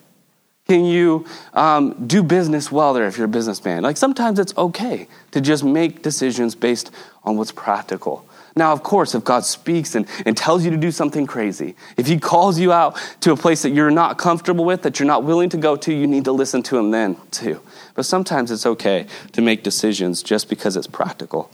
Can 0.68 0.84
you 0.84 1.26
um, 1.54 2.06
do 2.06 2.22
business 2.22 2.70
well 2.70 2.92
there 2.92 3.06
if 3.06 3.16
you're 3.16 3.26
a 3.26 3.28
businessman? 3.28 3.82
Like 3.82 3.96
sometimes 3.96 4.38
it's 4.38 4.56
okay 4.56 5.08
to 5.32 5.40
just 5.40 5.64
make 5.64 6.02
decisions 6.02 6.54
based 6.54 6.90
on 7.24 7.36
what's 7.36 7.52
practical. 7.52 8.26
Now, 8.54 8.72
of 8.72 8.82
course, 8.82 9.14
if 9.14 9.24
God 9.24 9.44
speaks 9.44 9.94
and, 9.94 10.06
and 10.26 10.36
tells 10.36 10.64
you 10.64 10.70
to 10.70 10.76
do 10.76 10.90
something 10.90 11.26
crazy, 11.26 11.74
if 11.96 12.06
He 12.06 12.18
calls 12.18 12.58
you 12.58 12.72
out 12.72 12.98
to 13.20 13.32
a 13.32 13.36
place 13.36 13.62
that 13.62 13.70
you're 13.70 13.90
not 13.90 14.18
comfortable 14.18 14.64
with, 14.64 14.82
that 14.82 14.98
you're 14.98 15.06
not 15.06 15.24
willing 15.24 15.48
to 15.50 15.56
go 15.56 15.76
to, 15.76 15.92
you 15.92 16.06
need 16.06 16.24
to 16.24 16.32
listen 16.32 16.62
to 16.64 16.78
Him 16.78 16.90
then, 16.90 17.16
too. 17.30 17.60
But 17.94 18.04
sometimes 18.04 18.50
it's 18.50 18.66
okay 18.66 19.06
to 19.32 19.40
make 19.40 19.62
decisions 19.62 20.22
just 20.22 20.48
because 20.48 20.76
it's 20.76 20.86
practical. 20.86 21.50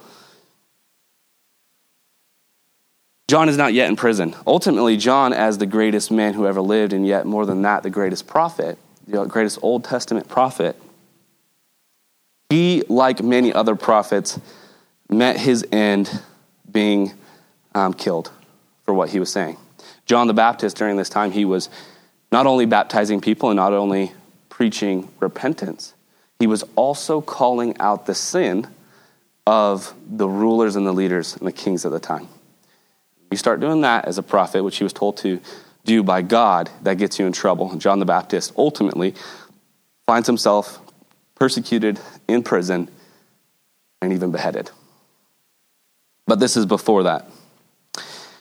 John 3.29 3.51
is 3.51 3.59
not 3.59 3.75
yet 3.75 3.89
in 3.89 3.97
prison. 3.97 4.35
Ultimately, 4.47 4.97
John, 4.97 5.35
as 5.35 5.59
the 5.59 5.67
greatest 5.67 6.11
man 6.11 6.33
who 6.33 6.47
ever 6.47 6.63
lived, 6.63 6.95
and 6.95 7.07
yet 7.07 7.27
more 7.27 7.45
than 7.45 7.63
that, 7.63 7.83
the 7.83 7.91
greatest 7.91 8.27
prophet, 8.27 8.79
the 9.07 9.25
greatest 9.27 9.59
Old 9.63 9.85
Testament 9.85 10.29
prophet, 10.29 10.81
he, 12.49 12.83
like 12.89 13.23
many 13.23 13.53
other 13.53 13.77
prophets, 13.77 14.41
met 15.11 15.39
his 15.39 15.67
end 15.71 16.23
being 16.71 17.13
um, 17.75 17.95
killed 17.95 18.31
for 18.85 18.95
what 18.95 19.11
he 19.11 19.21
was 19.21 19.31
saying. 19.31 19.57
John 20.07 20.27
the 20.27 20.35
Baptist, 20.35 20.77
during 20.77 20.97
this 20.97 21.09
time, 21.09 21.31
he 21.31 21.45
was 21.45 21.69
not 22.33 22.47
only 22.47 22.67
baptizing 22.67 23.21
people 23.21 23.51
and 23.51 23.57
not 23.57 23.73
only 23.73 24.13
preaching 24.49 25.09
repentance, 25.21 25.95
he 26.39 26.47
was 26.47 26.65
also 26.77 27.21
calling 27.21 27.77
out 27.79 28.07
the 28.07 28.15
sin 28.15 28.67
of 29.47 29.95
the 30.09 30.29
rulers 30.29 30.77
and 30.77 30.87
the 30.87 30.93
leaders 30.93 31.37
and 31.37 31.47
the 31.47 31.53
kings 31.53 31.85
of 31.85 31.93
the 31.93 32.01
time. 32.01 32.29
You 33.31 33.37
start 33.37 33.61
doing 33.61 33.83
that 33.83 34.07
as 34.07 34.19
a 34.19 34.23
prophet, 34.23 34.63
which 34.63 34.79
he 34.79 34.85
was 34.85 34.93
told 34.93 35.17
to 35.19 35.41
do 35.85 36.03
by 36.03 36.23
God, 36.23 36.71
that 36.83 36.99
gets 36.99 37.19
you 37.19 37.27
in 37.27 37.33
trouble. 37.33 37.75
John 37.77 37.99
the 37.99 38.05
Baptist 38.05 38.53
ultimately 38.57 39.15
finds 40.07 40.27
himself 40.27 40.79
persecuted 41.35 41.99
in 42.27 42.43
prison 42.43 42.89
and 44.01 44.13
even 44.13 44.31
beheaded. 44.31 44.71
But 46.29 46.39
this 46.39 46.57
is 46.57 46.67
before 46.67 47.05
that. 47.05 47.29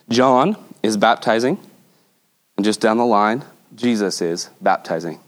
John 0.10 0.58
is 0.84 0.98
baptizing, 0.98 1.58
and 2.58 2.66
just 2.66 2.82
down 2.82 2.98
the 2.98 3.06
line, 3.06 3.44
Jesus 3.76 4.22
is 4.22 4.50
baptizing. 4.62 5.20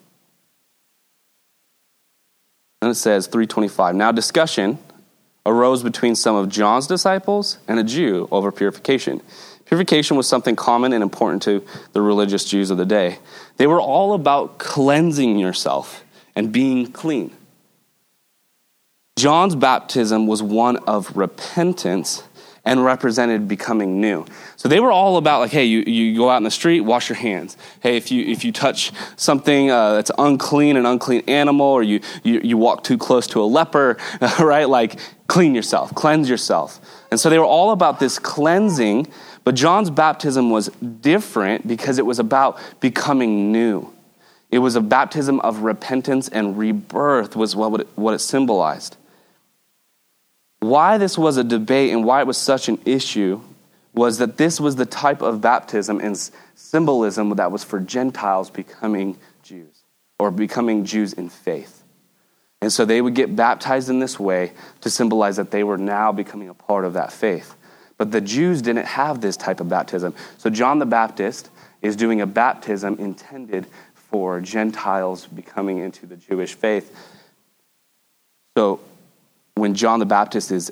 And 2.81 2.91
it 2.91 2.95
says 2.95 3.27
325. 3.27 3.95
Now 3.95 4.11
discussion 4.11 4.77
arose 5.45 5.83
between 5.83 6.15
some 6.15 6.35
of 6.35 6.49
John's 6.49 6.85
disciples 6.85 7.57
and 7.67 7.79
a 7.79 7.83
Jew 7.83 8.27
over 8.29 8.51
purification. 8.51 9.21
Purification 9.65 10.17
was 10.17 10.27
something 10.27 10.55
common 10.55 10.93
and 10.93 11.01
important 11.01 11.41
to 11.43 11.63
the 11.93 12.01
religious 12.01 12.43
Jews 12.43 12.71
of 12.71 12.77
the 12.77 12.85
day. 12.85 13.19
They 13.57 13.67
were 13.67 13.81
all 13.81 14.13
about 14.13 14.57
cleansing 14.57 15.39
yourself 15.39 16.03
and 16.35 16.51
being 16.51 16.91
clean. 16.91 17.31
John's 19.17 19.55
baptism 19.55 20.27
was 20.27 20.41
one 20.41 20.77
of 20.77 21.17
repentance 21.17 22.23
and 22.65 22.83
represented 22.83 23.47
becoming 23.47 24.01
new. 24.01 24.25
So 24.55 24.67
they 24.69 24.79
were 24.79 24.91
all 24.91 25.17
about 25.17 25.39
like, 25.39 25.51
hey, 25.51 25.65
you, 25.65 25.79
you 25.79 26.15
go 26.15 26.29
out 26.29 26.37
in 26.37 26.43
the 26.43 26.51
street, 26.51 26.81
wash 26.81 27.09
your 27.09 27.17
hands. 27.17 27.57
Hey, 27.81 27.97
if 27.97 28.11
you 28.11 28.25
if 28.25 28.43
you 28.43 28.51
touch 28.51 28.91
something 29.15 29.71
uh, 29.71 29.93
that's 29.93 30.11
unclean, 30.17 30.75
an 30.77 30.85
unclean 30.85 31.23
animal, 31.27 31.67
or 31.67 31.83
you, 31.83 32.01
you 32.23 32.41
you 32.43 32.57
walk 32.57 32.83
too 32.83 32.97
close 32.97 33.27
to 33.27 33.41
a 33.41 33.45
leper, 33.45 33.97
right? 34.39 34.67
Like, 34.67 34.99
clean 35.27 35.55
yourself, 35.55 35.93
cleanse 35.95 36.29
yourself. 36.29 36.79
And 37.11 37.19
so 37.19 37.29
they 37.29 37.39
were 37.39 37.45
all 37.45 37.71
about 37.71 37.99
this 37.99 38.19
cleansing 38.19 39.07
but 39.49 39.55
John's 39.55 39.89
baptism 39.89 40.51
was 40.51 40.67
different 40.67 41.67
because 41.67 41.97
it 41.97 42.05
was 42.05 42.19
about 42.19 42.59
becoming 42.79 43.51
new. 43.51 43.91
It 44.51 44.59
was 44.59 44.75
a 44.75 44.81
baptism 44.81 45.39
of 45.39 45.61
repentance 45.61 46.27
and 46.27 46.55
rebirth, 46.55 47.35
was 47.35 47.55
what 47.55 47.81
it, 47.81 47.87
what 47.95 48.13
it 48.13 48.19
symbolized. 48.19 48.97
Why 50.59 50.97
this 50.97 51.17
was 51.17 51.37
a 51.37 51.43
debate 51.43 51.91
and 51.91 52.03
why 52.03 52.21
it 52.21 52.27
was 52.27 52.37
such 52.37 52.67
an 52.67 52.79
issue 52.85 53.41
was 53.93 54.17
that 54.19 54.37
this 54.37 54.59
was 54.59 54.75
the 54.75 54.85
type 54.85 55.21
of 55.21 55.41
baptism 55.41 55.99
and 55.99 56.17
symbolism 56.55 57.29
that 57.31 57.51
was 57.51 57.63
for 57.63 57.79
Gentiles 57.79 58.49
becoming 58.49 59.17
Jews 59.41 59.83
or 60.17 60.31
becoming 60.31 60.85
Jews 60.85 61.13
in 61.13 61.29
faith. 61.29 61.83
And 62.61 62.71
so 62.71 62.83
they 62.85 63.01
would 63.01 63.15
get 63.15 63.35
baptized 63.35 63.89
in 63.89 63.99
this 63.99 64.19
way 64.19 64.51
to 64.81 64.89
symbolize 64.89 65.37
that 65.37 65.51
they 65.51 65.63
were 65.63 65.77
now 65.77 66.11
becoming 66.11 66.49
a 66.49 66.53
part 66.53 66.83
of 66.85 66.93
that 66.93 67.11
faith. 67.11 67.55
But 67.97 68.11
the 68.11 68.21
Jews 68.21 68.61
didn't 68.61 68.85
have 68.85 69.21
this 69.21 69.37
type 69.37 69.59
of 69.59 69.69
baptism. 69.69 70.13
So 70.37 70.49
John 70.49 70.79
the 70.79 70.85
Baptist 70.85 71.49
is 71.81 71.95
doing 71.95 72.21
a 72.21 72.27
baptism 72.27 72.97
intended 72.99 73.65
for 73.93 74.41
Gentiles 74.41 75.27
becoming 75.27 75.79
into 75.79 76.05
the 76.05 76.17
Jewish 76.17 76.53
faith. 76.53 76.95
So 78.57 78.81
when 79.59 79.75
John 79.75 79.99
the 79.99 80.05
Baptist 80.05 80.51
is 80.51 80.71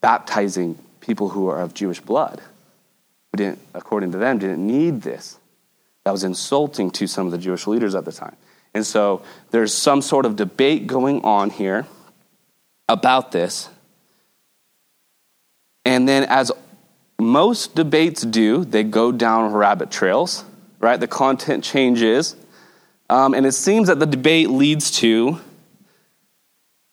baptizing 0.00 0.78
people 1.00 1.28
who 1.28 1.48
are 1.48 1.60
of 1.60 1.74
Jewish 1.74 2.00
blood, 2.00 2.40
who 3.30 3.36
didn't, 3.36 3.60
according 3.74 4.12
to 4.12 4.18
them, 4.18 4.38
didn't 4.38 4.66
need 4.66 5.02
this, 5.02 5.38
that 6.04 6.10
was 6.10 6.24
insulting 6.24 6.90
to 6.92 7.06
some 7.06 7.26
of 7.26 7.32
the 7.32 7.38
Jewish 7.38 7.66
leaders 7.66 7.94
at 7.94 8.04
the 8.04 8.12
time. 8.12 8.36
And 8.74 8.86
so 8.86 9.22
there's 9.50 9.74
some 9.74 10.02
sort 10.02 10.26
of 10.26 10.36
debate 10.36 10.86
going 10.86 11.22
on 11.24 11.50
here 11.50 11.86
about 12.88 13.32
this. 13.32 13.68
And 15.84 16.08
then, 16.08 16.24
as 16.24 16.50
most 17.20 17.74
debates 17.74 18.22
do, 18.22 18.64
they 18.64 18.82
go 18.82 19.12
down 19.12 19.52
rabbit 19.52 19.90
trails, 19.90 20.44
right? 20.80 20.98
The 20.98 21.08
content 21.08 21.64
changes. 21.64 22.36
Um, 23.10 23.34
and 23.34 23.44
it 23.44 23.52
seems 23.52 23.88
that 23.88 23.98
the 23.98 24.06
debate 24.06 24.48
leads 24.48 24.90
to 24.98 25.40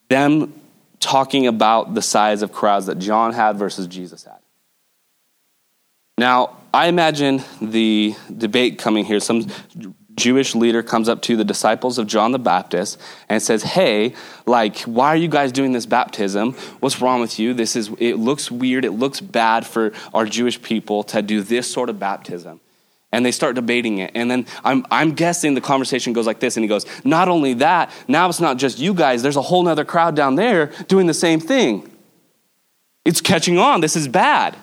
them 0.10 0.59
talking 1.00 1.48
about 1.48 1.94
the 1.94 2.02
size 2.02 2.42
of 2.42 2.52
crowds 2.52 2.86
that 2.88 3.00
John 3.00 3.34
had 3.34 3.58
versus 3.58 3.88
Jesus 3.88 4.24
had. 4.24 4.40
Now, 6.18 6.58
I 6.74 6.88
imagine 6.88 7.42
the 7.62 8.16
debate 8.36 8.78
coming 8.78 9.06
here. 9.06 9.20
Some 9.20 9.48
Jewish 10.16 10.54
leader 10.54 10.84
comes 10.84 11.08
up 11.08 11.22
to 11.24 11.38
the 11.38 11.46
disciples 11.46 11.98
of 11.98 12.06
John 12.06 12.34
the 12.34 12.40
Baptist 12.40 13.00
and 13.30 13.42
says, 13.42 13.64
"Hey, 13.64 14.14
like 14.46 14.80
why 14.82 15.08
are 15.08 15.16
you 15.16 15.30
guys 15.30 15.54
doing 15.54 15.72
this 15.72 15.86
baptism? 15.86 16.54
What's 16.82 17.02
wrong 17.02 17.22
with 17.22 17.40
you? 17.40 17.54
This 17.54 17.78
is 17.78 17.90
it 18.00 18.18
looks 18.18 18.52
weird. 18.52 18.84
It 18.84 18.92
looks 18.92 19.22
bad 19.22 19.66
for 19.66 19.94
our 20.14 20.26
Jewish 20.26 20.62
people 20.62 21.04
to 21.04 21.22
do 21.22 21.42
this 21.42 21.72
sort 21.72 21.90
of 21.90 22.00
baptism." 22.00 22.60
And 23.12 23.26
they 23.26 23.32
start 23.32 23.56
debating 23.56 23.98
it. 23.98 24.12
And 24.14 24.30
then 24.30 24.46
I'm, 24.64 24.86
I'm 24.92 25.14
guessing 25.14 25.56
the 25.56 25.62
conversation 25.62 26.14
goes 26.14 26.28
like 26.28 26.40
this. 26.40 26.58
And 26.58 26.64
he 26.64 26.68
goes, 26.68 26.86
Not 27.04 27.28
only 27.28 27.56
that, 27.56 27.92
now 28.08 28.30
it's 28.30 28.40
not 28.40 28.58
just 28.58 28.80
you 28.80 28.94
guys, 28.94 29.24
there's 29.24 29.36
a 29.36 29.42
whole 29.42 29.68
other 29.68 29.86
crowd 29.86 30.16
down 30.16 30.36
there 30.36 30.68
doing 30.88 31.08
the 31.08 31.14
same 31.14 31.40
thing. 31.40 31.90
It's 33.06 33.22
catching 33.22 33.58
on. 33.58 33.82
This 33.82 33.96
is 33.96 34.08
bad. 34.08 34.56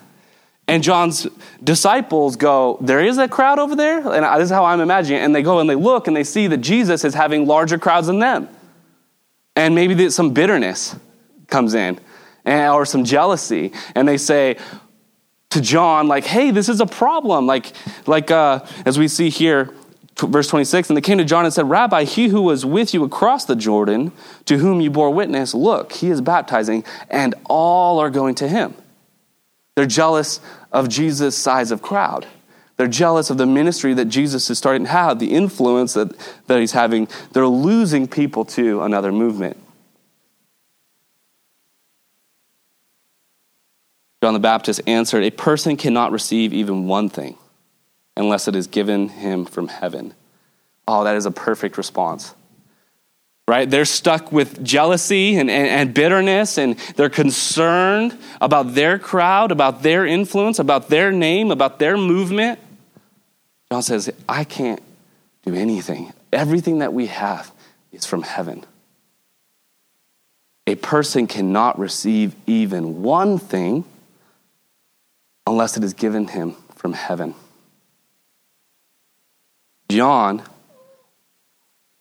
And 0.69 0.83
John's 0.83 1.26
disciples 1.62 2.37
go, 2.37 2.79
There 2.81 3.00
is 3.00 3.19
a 3.19 3.29
crowd 3.29 3.59
over 3.59 3.76
there? 3.76 3.99
And 3.99 4.25
this 4.41 4.47
is 4.47 4.50
how 4.50 4.65
I'm 4.65 4.81
imagining 4.81 5.21
it. 5.21 5.25
And 5.25 5.35
they 5.35 5.43
go 5.43 5.61
and 5.61 5.69
they 5.69 5.75
look 5.75 6.07
and 6.07 6.17
they 6.17 6.25
see 6.25 6.47
that 6.49 6.59
Jesus 6.59 7.05
is 7.05 7.15
having 7.15 7.47
larger 7.47 7.79
crowds 7.79 8.09
than 8.09 8.19
them. 8.19 8.49
And 9.55 9.75
maybe 9.75 10.11
some 10.11 10.33
bitterness 10.35 10.97
comes 11.49 11.75
in 11.75 11.99
or 12.45 12.85
some 12.85 13.05
jealousy. 13.05 13.73
And 13.95 14.07
they 14.07 14.19
say 14.19 14.59
to 15.57 15.63
John, 15.63 16.09
like, 16.09 16.25
hey, 16.25 16.51
this 16.51 16.69
is 16.69 16.81
a 16.81 16.87
problem. 16.87 17.47
Like, 17.47 17.73
like 18.07 18.31
uh, 18.31 18.65
as 18.85 18.99
we 18.99 19.09
see 19.09 19.31
here, 19.31 19.75
verse 20.19 20.49
26 20.49 20.89
and 20.89 20.97
they 20.97 21.03
came 21.03 21.19
to 21.19 21.27
john 21.27 21.45
and 21.45 21.53
said 21.53 21.69
rabbi 21.69 22.05
he 22.05 22.29
who 22.29 22.41
was 22.41 22.65
with 22.65 22.95
you 22.95 23.05
across 23.05 23.45
the 23.45 23.55
jordan 23.55 24.11
to 24.47 24.57
whom 24.57 24.81
you 24.81 24.89
bore 24.89 25.11
witness 25.11 25.53
look 25.53 25.93
he 25.93 26.09
is 26.09 26.23
baptizing 26.23 26.83
and 27.11 27.35
all 27.45 27.99
are 27.99 28.09
going 28.09 28.35
to 28.35 28.49
him 28.49 28.75
they're 29.77 29.85
jealous 29.85 30.41
of 30.73 30.89
Jesus' 30.89 31.37
size 31.37 31.71
of 31.71 31.83
crowd. 31.83 32.27
They're 32.77 32.89
jealous 32.89 33.29
of 33.31 33.37
the 33.37 33.47
ministry 33.47 33.93
that 33.95 34.07
Jesus 34.07 34.49
is 34.51 34.59
starting 34.59 34.85
to 34.85 34.91
have, 34.91 35.19
the 35.19 35.33
influence 35.33 35.93
that, 35.93 36.17
that 36.47 36.61
he's 36.61 36.73
having. 36.73 37.09
They're 37.33 37.47
losing 37.47 38.09
people 38.09 38.45
to 38.47 38.83
another 38.83 39.13
movement. 39.13 39.59
John 44.26 44.35
the 44.35 44.40
Baptist 44.40 44.80
answered, 44.88 45.23
A 45.23 45.30
person 45.30 45.76
cannot 45.76 46.11
receive 46.11 46.52
even 46.52 46.88
one 46.88 47.09
thing 47.09 47.38
unless 48.16 48.49
it 48.49 48.56
is 48.56 48.66
given 48.66 49.09
him 49.09 49.45
from 49.45 49.68
heaven. 49.68 50.14
Oh, 50.88 51.04
that 51.04 51.14
is 51.14 51.26
a 51.26 51.30
perfect 51.30 51.78
response 51.78 52.35
right? 53.47 53.71
They're 53.71 53.85
stuck 53.85 54.33
with 54.33 54.64
jealousy 54.64 55.37
and, 55.37 55.49
and, 55.49 55.68
and, 55.68 55.95
bitterness, 55.95 56.59
and 56.59 56.76
they're 56.97 57.09
concerned 57.09 58.18
about 58.40 58.75
their 58.75 58.99
crowd, 58.99 59.52
about 59.52 59.85
their 59.85 60.04
influence, 60.04 60.59
about 60.59 60.88
their 60.88 61.12
name, 61.12 61.52
about 61.52 61.78
their 61.78 61.97
movement. 61.97 62.59
John 63.71 63.83
says, 63.83 64.11
I 64.28 64.42
can't 64.42 64.83
do 65.45 65.54
anything. 65.54 66.12
Everything 66.33 66.80
that 66.80 66.92
we 66.92 67.06
have 67.06 67.52
is 67.92 68.04
from 68.04 68.23
heaven. 68.23 68.64
A 70.66 70.75
person 70.75 71.28
cannot 71.28 71.78
receive 71.78 72.35
even 72.49 73.04
one 73.04 73.38
thing 73.38 73.85
unless 75.47 75.76
it 75.76 75.85
is 75.85 75.95
given 75.95 76.29
him 76.29 76.57
from 76.75 76.93
heaven. 76.93 77.35
John 79.88 80.43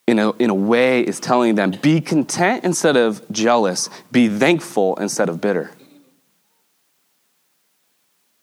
in 0.08 0.20
a, 0.20 0.32
in 0.34 0.50
a 0.50 0.56
way 0.56 1.02
is 1.02 1.20
telling 1.20 1.56
them 1.56 1.72
be 1.82 2.02
content 2.02 2.64
instead 2.64 2.96
of 2.96 3.24
jealous, 3.32 3.90
be 4.12 4.30
thankful 4.30 4.96
instead 4.98 5.30
of 5.30 5.42
bitter. 5.42 5.72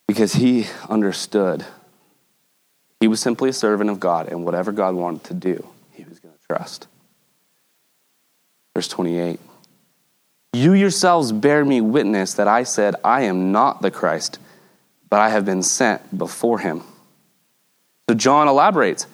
Because 0.06 0.34
he 0.34 0.66
understood 0.88 1.64
he 3.02 3.08
was 3.08 3.20
simply 3.20 3.50
a 3.50 3.52
servant 3.52 3.90
of 3.90 3.98
God, 3.98 4.28
and 4.28 4.44
whatever 4.44 4.70
God 4.70 4.94
wanted 4.94 5.24
to 5.24 5.34
do, 5.34 5.66
he 5.90 6.04
was 6.04 6.20
going 6.20 6.34
to 6.34 6.46
trust. 6.46 6.86
Verse 8.76 8.86
28 8.86 9.40
You 10.52 10.72
yourselves 10.72 11.32
bear 11.32 11.64
me 11.64 11.80
witness 11.80 12.34
that 12.34 12.46
I 12.46 12.62
said, 12.62 12.94
I 13.02 13.22
am 13.22 13.50
not 13.50 13.82
the 13.82 13.90
Christ, 13.90 14.38
but 15.12 15.20
I 15.20 15.28
have 15.28 15.44
been 15.44 15.62
sent 15.62 16.16
before 16.16 16.58
him. 16.60 16.84
So 18.08 18.14
John 18.14 18.48
elaborates. 18.48 19.06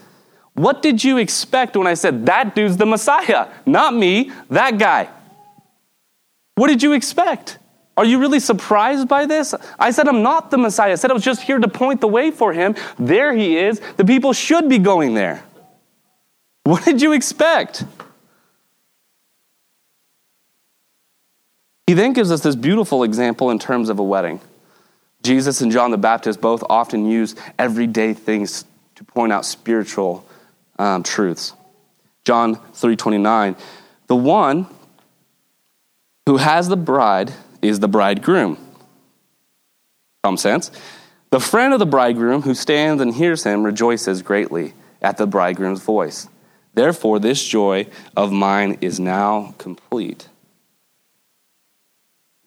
What 0.55 0.81
did 0.81 1.02
you 1.02 1.19
expect 1.19 1.76
when 1.76 1.88
I 1.88 1.95
said 1.95 2.25
that 2.26 2.55
dude's 2.55 2.76
the 2.76 2.87
Messiah? 2.87 3.49
Not 3.67 3.95
me, 3.95 4.31
that 4.49 4.78
guy. 4.78 5.09
What 6.55 6.69
did 6.69 6.85
you 6.85 6.93
expect? 6.93 7.59
Are 7.97 8.05
you 8.05 8.21
really 8.21 8.38
surprised 8.38 9.09
by 9.09 9.26
this? 9.26 9.57
I 9.76 9.90
said 9.90 10.07
I'm 10.07 10.23
not 10.23 10.52
the 10.52 10.59
Messiah. 10.59 10.93
I 10.93 10.95
said 10.95 11.11
I 11.11 11.14
was 11.14 11.25
just 11.25 11.43
here 11.43 11.59
to 11.59 11.67
point 11.67 12.00
the 12.00 12.07
way 12.07 12.31
for 12.31 12.52
him. 12.52 12.76
There 13.00 13.35
he 13.35 13.57
is. 13.57 13.81
The 13.97 14.05
people 14.05 14.33
should 14.33 14.69
be 14.69 14.78
going 14.78 15.14
there. 15.14 15.43
What 16.62 16.85
did 16.85 17.02
you 17.02 17.11
expect? 17.11 17.83
He 21.88 21.95
then 21.95 22.12
gives 22.12 22.31
us 22.31 22.40
this 22.43 22.55
beautiful 22.55 23.02
example 23.02 23.50
in 23.50 23.59
terms 23.59 23.88
of 23.88 23.99
a 23.99 24.05
wedding. 24.05 24.40
Jesus 25.22 25.60
and 25.60 25.72
John 25.72 25.90
the 25.90 25.98
Baptist 25.98 26.40
both 26.40 26.62
often 26.68 27.06
use 27.06 27.34
everyday 27.58 28.14
things 28.14 28.64
to 28.94 29.04
point 29.04 29.32
out 29.32 29.44
spiritual 29.44 30.26
um, 30.78 31.02
truths. 31.02 31.52
John 32.25 32.56
3:29, 32.56 33.56
the 34.06 34.16
one 34.16 34.66
who 36.26 36.37
has 36.37 36.68
the 36.68 36.76
bride 36.76 37.32
is 37.62 37.80
the 37.80 37.88
bridegroom. 37.88 38.58
Some 40.25 40.37
sense. 40.37 40.70
The 41.30 41.40
friend 41.40 41.72
of 41.72 41.78
the 41.78 41.87
bridegroom 41.87 42.42
who 42.42 42.54
stands 42.54 43.02
and 43.02 43.14
hears 43.14 43.44
him 43.44 43.62
rejoices 43.62 44.22
greatly 44.22 44.75
at 45.02 45.16
the 45.16 45.26
bridegroom's 45.26 45.82
voice. 45.82 46.28
Therefore, 46.75 47.18
this 47.18 47.44
joy 47.44 47.87
of 48.16 48.32
mine 48.32 48.78
is 48.80 48.98
now 48.98 49.54
complete. 49.58 50.28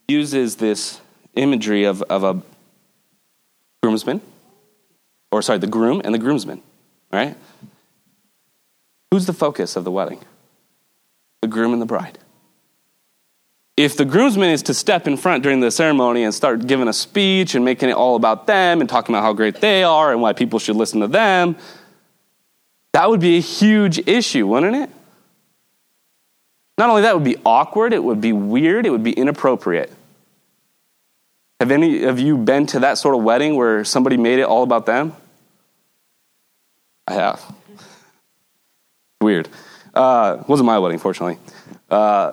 Uses 0.08 0.58
this 0.58 1.02
imagery 1.36 1.84
of, 1.84 2.02
of 2.04 2.24
a 2.24 2.42
groomsman, 3.82 4.22
or 5.32 5.42
sorry, 5.42 5.60
the 5.60 5.68
groom 5.68 6.02
and 6.04 6.14
the 6.14 6.20
groomsman, 6.20 6.62
right? 7.12 7.36
Who's 9.12 9.26
the 9.26 9.34
focus 9.34 9.76
of 9.76 9.84
the 9.84 9.92
wedding? 9.92 10.20
The 11.42 11.48
groom 11.48 11.74
and 11.74 11.82
the 11.82 11.86
bride. 11.86 12.20
If 13.78 13.98
the 13.98 14.06
groomsman 14.06 14.50
is 14.50 14.62
to 14.64 14.74
step 14.74 15.08
in 15.08 15.18
front 15.18 15.44
during 15.44 15.60
the 15.60 15.72
ceremony 15.72 16.24
and 16.24 16.34
start 16.34 16.68
giving 16.68 16.88
a 16.88 16.94
speech 16.94 17.56
and 17.56 17.66
making 17.66 17.90
it 17.90 17.94
all 17.94 18.16
about 18.16 18.46
them 18.46 18.80
and 18.80 18.90
talking 18.90 19.16
about 19.16 19.24
how 19.24 19.34
great 19.34 19.56
they 19.56 19.84
are 19.84 20.12
and 20.12 20.22
why 20.22 20.34
people 20.34 20.60
should 20.60 20.76
listen 20.76 21.00
to 21.00 21.08
them, 21.08 21.56
that 22.94 23.10
would 23.10 23.22
be 23.22 23.38
a 23.38 23.42
huge 23.42 24.08
issue, 24.08 24.46
wouldn't 24.46 24.76
it? 24.76 24.90
Not 26.78 26.90
only 26.90 27.02
that, 27.02 27.12
it 27.12 27.16
would 27.16 27.24
be 27.24 27.38
awkward, 27.46 27.94
it 27.94 28.04
would 28.04 28.22
be 28.22 28.34
weird, 28.34 28.86
it 28.86 28.90
would 28.90 29.04
be 29.04 29.14
inappropriate. 29.14 29.92
Have 31.62 31.70
any 31.70 32.06
of 32.06 32.20
you 32.20 32.38
been 32.38 32.66
to 32.66 32.80
that 32.80 32.98
sort 32.98 33.16
of 33.16 33.22
wedding 33.22 33.56
where 33.56 33.86
somebody 33.86 34.18
made 34.18 34.40
it 34.40 34.46
all 34.46 34.64
about 34.64 34.88
them? 34.88 35.16
I 37.08 37.14
have. 37.14 37.56
Weird. 39.22 39.48
Uh, 39.94 40.44
wasn't 40.48 40.66
my 40.66 40.80
wedding, 40.80 40.98
fortunately. 40.98 41.38
Uh, 41.88 42.32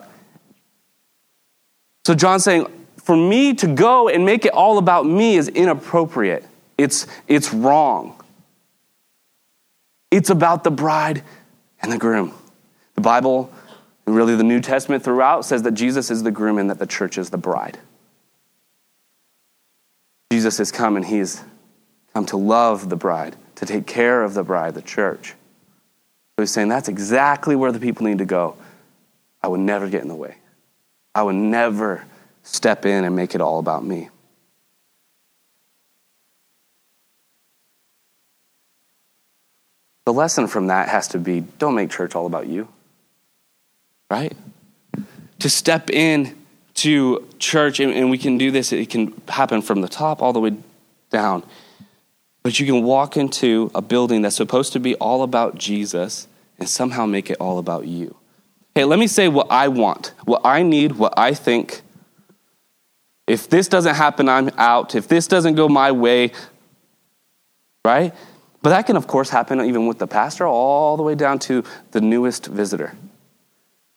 so 2.07 2.15
John's 2.15 2.43
saying, 2.43 2.69
for 2.97 3.15
me 3.15 3.53
to 3.53 3.67
go 3.67 4.09
and 4.09 4.25
make 4.25 4.47
it 4.47 4.55
all 4.55 4.79
about 4.79 5.05
me 5.05 5.37
is 5.37 5.49
inappropriate. 5.49 6.47
It's, 6.79 7.07
it's 7.27 7.53
wrong. 7.53 8.19
It's 10.11 10.31
about 10.31 10.65
the 10.65 10.71
bride 10.71 11.23
and 11.83 11.93
the 11.93 11.99
groom. 11.99 12.33
The 12.95 13.03
Bible, 13.03 13.53
and 14.07 14.17
really 14.17 14.37
the 14.37 14.43
New 14.43 14.63
Testament 14.63 15.05
throughout, 15.05 15.45
says 15.45 15.65
that 15.65 15.73
Jesus 15.73 16.11
is 16.11 16.23
the 16.23 16.31
groom 16.31 16.57
and 16.57 16.71
that 16.71 16.79
the 16.79 16.87
church 16.87 17.19
is 17.19 17.29
the 17.29 17.37
bride. 17.37 17.79
Jesus 20.31 20.59
has 20.59 20.71
come 20.71 20.97
and 20.97 21.05
he's 21.05 21.43
come 22.15 22.27
to 22.27 22.37
love 22.37 22.89
the 22.89 22.97
bride, 22.97 23.37
to 23.57 23.67
take 23.67 23.87
care 23.87 24.23
of 24.23 24.35
the 24.35 24.43
bride, 24.43 24.75
the 24.75 24.83
church. 24.83 25.31
So 26.37 26.43
he's 26.43 26.51
saying 26.51 26.69
that's 26.69 26.89
exactly 26.89 27.57
where 27.57 27.73
the 27.73 27.81
people 27.81 28.07
need 28.07 28.19
to 28.19 28.25
go. 28.25 28.57
I 29.43 29.49
would 29.49 29.61
never 29.61 29.89
get 29.89 30.03
in 30.03 30.09
the 30.09 30.14
way. 30.14 30.37
I 31.14 31.23
would 31.23 31.35
never 31.35 32.05
step 32.43 32.87
in 32.87 33.05
and 33.05 33.17
make 33.17 33.35
it 33.35 33.41
all 33.41 33.59
about 33.59 33.85
me. 33.85 34.09
The 40.05 40.12
lesson 40.12 40.47
from 40.47 40.69
that 40.69 40.88
has 40.88 41.09
to 41.09 41.19
be 41.19 41.41
don't 41.41 41.75
make 41.75 41.91
church 41.91 42.14
all 42.14 42.27
about 42.27 42.47
you. 42.47 42.69
Right? 44.11 44.35
To 45.41 45.51
step 45.51 45.91
in 45.91 46.38
to 46.79 47.27
church, 47.38 47.81
and, 47.81 47.93
and 47.93 48.11
we 48.11 48.19
can 48.19 48.38
do 48.38 48.51
this, 48.51 48.73
it 48.73 48.91
can 48.91 49.21
happen 49.29 49.62
from 49.62 49.81
the 49.81 49.88
top 49.88 50.23
all 50.23 50.33
the 50.33 50.41
way 50.41 50.57
down. 51.11 51.43
But 52.43 52.61
you 52.61 52.67
can 52.67 52.83
walk 52.83 53.17
into 53.17 53.71
a 53.75 53.83
building 53.83 54.23
that's 54.23 54.37
supposed 54.37 54.73
to 54.75 54.81
be 54.81 54.95
all 54.97 55.23
about 55.23 55.57
Jesus 55.57 56.29
and 56.59 56.69
somehow 56.69 57.07
make 57.07 57.31
it 57.31 57.37
all 57.41 57.59
about 57.59 57.87
you. 57.87 58.17
Hey, 58.75 58.85
let 58.85 58.99
me 58.99 59.07
say 59.07 59.29
what 59.29 59.49
I 59.51 59.69
want, 59.69 60.12
what 60.25 60.43
I 60.45 60.62
need, 60.62 60.93
what 60.93 61.14
I 61.17 61.35
think. 61.35 61.83
If 63.27 63.49
this 63.49 63.69
doesn't 63.69 63.97
happen, 63.97 64.29
I'm 64.29 64.51
out. 64.57 64.95
If 64.95 65.09
this 65.09 65.27
doesn't 65.27 65.57
go 65.57 65.69
my 65.69 65.93
way, 65.93 66.33
right? 67.85 68.14
But 68.62 68.71
that 68.71 68.87
can, 68.87 68.97
of 68.97 69.07
course, 69.07 69.31
happen 69.31 69.61
even 69.61 69.87
with 69.87 69.99
the 69.99 70.07
pastor, 70.07 70.47
all 70.47 70.97
the 70.97 71.03
way 71.03 71.14
down 71.14 71.38
to 71.41 71.64
the 71.91 72.01
newest 72.01 72.47
visitor. 72.47 72.95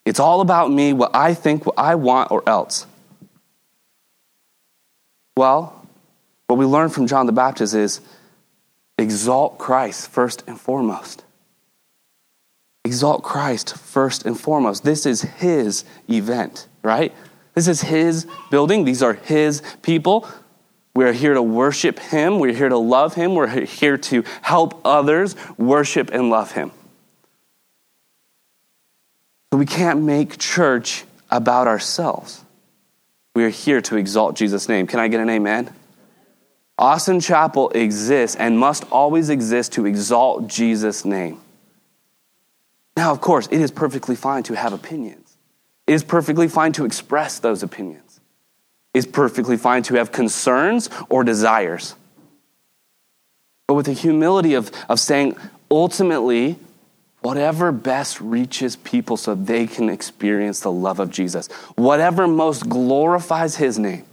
It's 0.05 0.19
all 0.19 0.41
about 0.41 0.71
me, 0.71 0.93
what 0.93 1.15
I 1.15 1.33
think, 1.33 1.65
what 1.65 1.77
I 1.77 1.95
want, 1.95 2.31
or 2.31 2.43
else. 2.47 2.85
Well, 5.37 5.85
what 6.47 6.57
we 6.57 6.65
learn 6.65 6.89
from 6.89 7.07
John 7.07 7.27
the 7.27 7.31
Baptist 7.31 7.73
is 7.73 8.01
exalt 8.97 9.57
Christ 9.57 10.09
first 10.09 10.43
and 10.47 10.59
foremost. 10.59 11.23
Exalt 12.83 13.23
Christ 13.23 13.77
first 13.77 14.25
and 14.25 14.39
foremost. 14.39 14.83
This 14.83 15.05
is 15.05 15.21
his 15.21 15.85
event, 16.09 16.67
right? 16.83 17.13
This 17.53 17.67
is 17.67 17.81
his 17.81 18.27
building. 18.49 18.85
These 18.85 19.03
are 19.03 19.13
his 19.13 19.61
people. 19.81 20.27
We're 20.95 21.13
here 21.13 21.33
to 21.33 21.41
worship 21.41 21.99
him. 21.99 22.39
We're 22.39 22.53
here 22.53 22.69
to 22.69 22.77
love 22.77 23.13
him. 23.13 23.35
We're 23.35 23.65
here 23.65 23.97
to 23.97 24.23
help 24.41 24.81
others 24.83 25.35
worship 25.57 26.09
and 26.11 26.29
love 26.29 26.51
him. 26.51 26.71
So 29.51 29.57
we 29.57 29.65
can't 29.65 30.01
make 30.01 30.37
church 30.37 31.03
about 31.29 31.67
ourselves. 31.67 32.43
We 33.35 33.43
are 33.43 33.49
here 33.49 33.81
to 33.81 33.97
exalt 33.97 34.35
Jesus' 34.35 34.67
name. 34.67 34.87
Can 34.87 34.99
I 34.99 35.07
get 35.07 35.19
an 35.19 35.29
amen? 35.29 35.73
Austin 36.77 37.19
Chapel 37.19 37.69
exists 37.71 38.35
and 38.35 38.57
must 38.57 38.89
always 38.91 39.29
exist 39.29 39.73
to 39.73 39.85
exalt 39.85 40.47
Jesus' 40.47 41.05
name. 41.05 41.39
Now, 42.97 43.11
of 43.11 43.21
course, 43.21 43.47
it 43.47 43.61
is 43.61 43.71
perfectly 43.71 44.15
fine 44.15 44.43
to 44.43 44.55
have 44.55 44.73
opinions. 44.73 45.37
It 45.85 45.93
is 45.93 46.03
perfectly 46.03 46.47
fine 46.47 46.71
to 46.73 46.85
express 46.85 47.39
those 47.39 47.63
opinions. 47.63 48.19
It 48.93 48.99
is 48.99 49.05
perfectly 49.05 49.57
fine 49.57 49.83
to 49.83 49.95
have 49.95 50.11
concerns 50.11 50.89
or 51.09 51.23
desires. 51.23 51.95
But 53.67 53.75
with 53.75 53.85
the 53.85 53.93
humility 53.93 54.53
of, 54.53 54.71
of 54.89 54.99
saying, 54.99 55.37
ultimately, 55.69 56.57
whatever 57.21 57.71
best 57.71 58.19
reaches 58.19 58.75
people 58.75 59.15
so 59.15 59.33
they 59.33 59.67
can 59.67 59.89
experience 59.89 60.59
the 60.59 60.71
love 60.71 60.99
of 60.99 61.09
Jesus, 61.09 61.47
whatever 61.75 62.27
most 62.27 62.67
glorifies 62.67 63.55
his 63.55 63.79
name. 63.79 64.05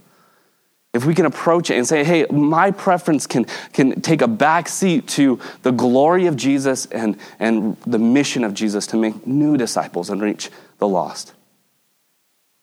If 0.91 1.05
we 1.05 1.13
can 1.13 1.25
approach 1.25 1.69
it 1.69 1.75
and 1.75 1.87
say, 1.87 2.03
hey, 2.03 2.25
my 2.31 2.71
preference 2.71 3.27
can, 3.27 3.45
can 3.73 4.01
take 4.01 4.21
a 4.21 4.27
back 4.27 4.67
seat 4.67 5.07
to 5.09 5.39
the 5.61 5.71
glory 5.71 6.25
of 6.25 6.35
Jesus 6.35 6.87
and, 6.87 7.15
and 7.39 7.77
the 7.85 7.99
mission 7.99 8.43
of 8.43 8.55
Jesus 8.55 8.87
to 8.87 8.97
make 8.97 9.27
new 9.27 9.55
disciples 9.55 10.09
and 10.09 10.19
reach 10.19 10.49
the 10.79 10.87
lost. 10.87 11.33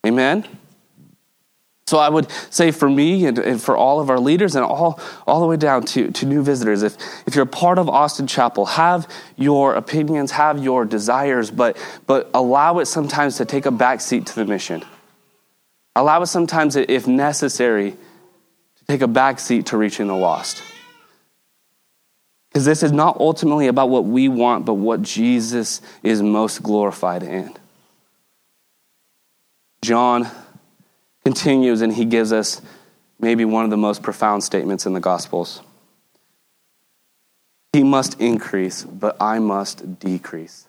Amen? 0.05 0.45
So 1.87 1.97
I 1.97 2.09
would 2.09 2.29
say 2.49 2.71
for 2.71 2.89
me 2.89 3.25
and, 3.27 3.39
and, 3.39 3.63
for 3.63 3.77
all 3.77 4.01
of 4.01 4.09
our 4.09 4.19
leaders 4.19 4.57
and 4.57 4.65
all, 4.65 4.99
all 5.25 5.39
the 5.39 5.47
way 5.47 5.55
down 5.55 5.83
to, 5.85 6.11
to 6.11 6.25
new 6.25 6.43
visitors, 6.43 6.83
if, 6.83 6.97
if 7.25 7.33
you're 7.33 7.45
a 7.45 7.47
part 7.47 7.79
of 7.79 7.87
Austin 7.87 8.27
Chapel, 8.27 8.65
have 8.65 9.09
your 9.37 9.73
opinions, 9.73 10.31
have 10.31 10.61
your 10.61 10.83
desires, 10.83 11.49
but, 11.49 11.77
but 12.05 12.29
allow 12.33 12.79
it 12.79 12.87
sometimes 12.87 13.37
to 13.37 13.45
take 13.45 13.65
a 13.65 13.71
back 13.71 14.01
seat 14.01 14.25
to 14.25 14.35
the 14.35 14.43
mission. 14.43 14.83
Allow 15.95 16.21
it 16.23 16.25
sometimes, 16.25 16.75
if 16.75 17.07
necessary, 17.07 17.91
to 17.91 18.85
take 18.85 19.01
a 19.01 19.07
back 19.07 19.39
seat 19.39 19.67
to 19.67 19.77
reaching 19.77 20.07
the 20.07 20.15
lost. 20.15 20.61
Because 22.49 22.65
this 22.65 22.83
is 22.83 22.91
not 22.91 23.17
ultimately 23.21 23.67
about 23.67 23.89
what 23.89 24.03
we 24.03 24.27
want, 24.27 24.65
but 24.65 24.73
what 24.73 25.03
Jesus 25.03 25.81
is 26.03 26.21
most 26.21 26.61
glorified 26.61 27.23
in. 27.23 27.55
John 29.81 30.29
continues 31.27 31.81
and 31.81 31.91
he 31.93 32.05
gives 32.05 32.31
us 32.31 32.61
maybe 33.19 33.43
one 33.43 33.65
of 33.65 33.69
the 33.69 33.75
most 33.75 34.01
profound 34.01 34.41
statements 34.45 34.85
in 34.85 34.93
the 34.93 35.01
Gospels. 35.01 35.61
He 37.73 37.83
must 37.83 38.21
increase, 38.21 38.85
but 38.85 39.17
I 39.19 39.39
must 39.39 39.99
decrease. 39.99 40.67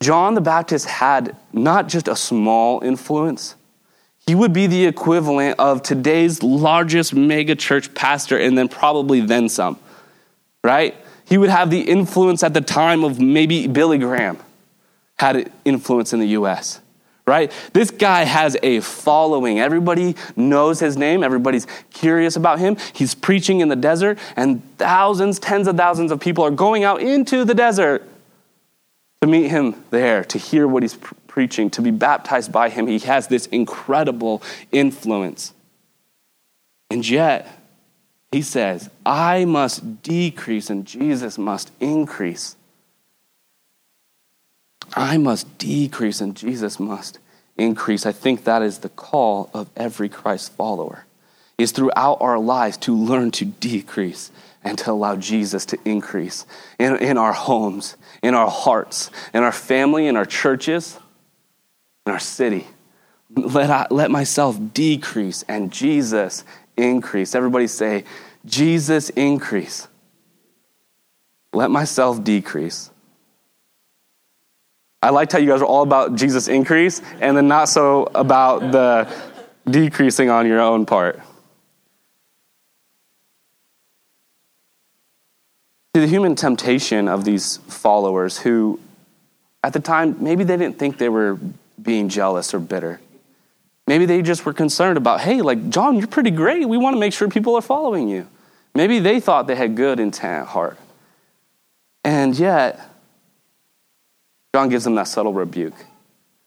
John 0.00 0.34
the 0.34 0.42
Baptist 0.42 0.84
had 0.84 1.34
not 1.54 1.88
just 1.88 2.06
a 2.06 2.14
small 2.14 2.84
influence, 2.84 3.54
He 4.26 4.34
would 4.34 4.52
be 4.52 4.66
the 4.66 4.84
equivalent 4.84 5.58
of 5.58 5.82
today's 5.82 6.42
largest 6.42 7.14
mega 7.14 7.54
church 7.54 7.94
pastor 7.94 8.36
and 8.36 8.58
then 8.58 8.68
probably 8.68 9.20
then 9.20 9.48
some, 9.48 9.78
right? 10.62 10.94
He 11.24 11.38
would 11.38 11.48
have 11.48 11.70
the 11.70 11.80
influence 11.80 12.42
at 12.42 12.52
the 12.52 12.60
time 12.60 13.04
of 13.04 13.18
maybe 13.18 13.68
Billy 13.68 13.96
Graham 13.96 14.36
had 15.18 15.50
influence 15.64 16.12
in 16.12 16.20
the 16.20 16.28
US, 16.40 16.80
right? 17.26 17.52
This 17.72 17.90
guy 17.90 18.22
has 18.24 18.56
a 18.62 18.80
following. 18.80 19.58
Everybody 19.58 20.14
knows 20.36 20.78
his 20.80 20.96
name, 20.96 21.24
everybody's 21.24 21.66
curious 21.92 22.36
about 22.36 22.58
him. 22.58 22.76
He's 22.92 23.14
preaching 23.14 23.60
in 23.60 23.68
the 23.68 23.76
desert, 23.76 24.18
and 24.36 24.62
thousands, 24.78 25.38
tens 25.38 25.66
of 25.66 25.76
thousands 25.76 26.12
of 26.12 26.20
people 26.20 26.44
are 26.44 26.50
going 26.50 26.84
out 26.84 27.02
into 27.02 27.44
the 27.44 27.54
desert 27.54 28.08
to 29.20 29.26
meet 29.26 29.48
him 29.48 29.82
there, 29.90 30.22
to 30.24 30.38
hear 30.38 30.68
what 30.68 30.82
he's 30.82 30.96
preaching, 31.26 31.68
to 31.70 31.82
be 31.82 31.90
baptized 31.90 32.52
by 32.52 32.68
him. 32.68 32.86
He 32.86 32.98
has 33.00 33.26
this 33.26 33.46
incredible 33.46 34.42
influence. 34.70 35.52
And 36.90 37.08
yet, 37.08 37.48
he 38.30 38.42
says, 38.42 38.90
I 39.04 39.44
must 39.44 40.02
decrease 40.02 40.70
and 40.70 40.86
Jesus 40.86 41.38
must 41.38 41.72
increase. 41.80 42.56
I 44.96 45.18
must 45.18 45.58
decrease 45.58 46.22
and 46.22 46.34
Jesus 46.34 46.80
must 46.80 47.18
increase. 47.58 48.06
I 48.06 48.12
think 48.12 48.44
that 48.44 48.62
is 48.62 48.78
the 48.78 48.88
call 48.88 49.50
of 49.52 49.68
every 49.76 50.08
Christ 50.08 50.52
follower. 50.52 51.04
Is 51.58 51.72
throughout 51.72 52.18
our 52.20 52.38
lives 52.38 52.76
to 52.78 52.94
learn 52.94 53.30
to 53.32 53.44
decrease 53.46 54.30
and 54.62 54.76
to 54.78 54.90
allow 54.90 55.16
Jesus 55.16 55.64
to 55.66 55.78
increase 55.86 56.44
in, 56.78 56.96
in 56.96 57.16
our 57.16 57.32
homes, 57.32 57.96
in 58.22 58.34
our 58.34 58.50
hearts, 58.50 59.10
in 59.32 59.42
our 59.42 59.52
family, 59.52 60.06
in 60.06 60.16
our 60.16 60.26
churches, 60.26 60.98
in 62.04 62.12
our 62.12 62.18
city. 62.18 62.66
Let, 63.34 63.70
I, 63.70 63.86
let 63.90 64.10
myself 64.10 64.58
decrease 64.74 65.44
and 65.48 65.72
Jesus 65.72 66.44
increase. 66.76 67.34
Everybody 67.34 67.68
say, 67.68 68.04
Jesus 68.44 69.08
increase. 69.10 69.88
Let 71.54 71.70
myself 71.70 72.22
decrease. 72.22 72.90
I 75.02 75.10
liked 75.10 75.32
how 75.32 75.38
you 75.38 75.48
guys 75.48 75.60
are 75.60 75.66
all 75.66 75.82
about 75.82 76.14
Jesus 76.14 76.48
increase 76.48 77.00
and 77.20 77.36
then 77.36 77.48
not 77.48 77.68
so 77.68 78.08
about 78.14 78.72
the 78.72 79.08
decreasing 79.70 80.30
on 80.30 80.46
your 80.46 80.60
own 80.60 80.86
part. 80.86 81.20
See, 85.94 86.00
the 86.00 86.06
human 86.06 86.34
temptation 86.34 87.08
of 87.08 87.24
these 87.24 87.56
followers 87.68 88.38
who, 88.38 88.80
at 89.62 89.72
the 89.72 89.80
time, 89.80 90.16
maybe 90.20 90.44
they 90.44 90.56
didn't 90.56 90.78
think 90.78 90.98
they 90.98 91.08
were 91.08 91.38
being 91.80 92.08
jealous 92.08 92.52
or 92.52 92.58
bitter. 92.58 93.00
Maybe 93.86 94.04
they 94.04 94.20
just 94.20 94.44
were 94.44 94.52
concerned 94.52 94.98
about, 94.98 95.20
hey, 95.20 95.40
like, 95.40 95.70
John, 95.70 95.96
you're 95.96 96.08
pretty 96.08 96.32
great. 96.32 96.68
We 96.68 96.76
want 96.76 96.96
to 96.96 97.00
make 97.00 97.12
sure 97.12 97.28
people 97.28 97.54
are 97.54 97.62
following 97.62 98.08
you. 98.08 98.26
Maybe 98.74 98.98
they 98.98 99.20
thought 99.20 99.46
they 99.46 99.54
had 99.54 99.76
good 99.76 100.00
intent 100.00 100.48
heart. 100.48 100.76
And 102.04 102.36
yet, 102.38 102.80
John 104.56 104.70
gives 104.70 104.84
them 104.84 104.94
that 104.94 105.06
subtle 105.06 105.34
rebuke. 105.34 105.74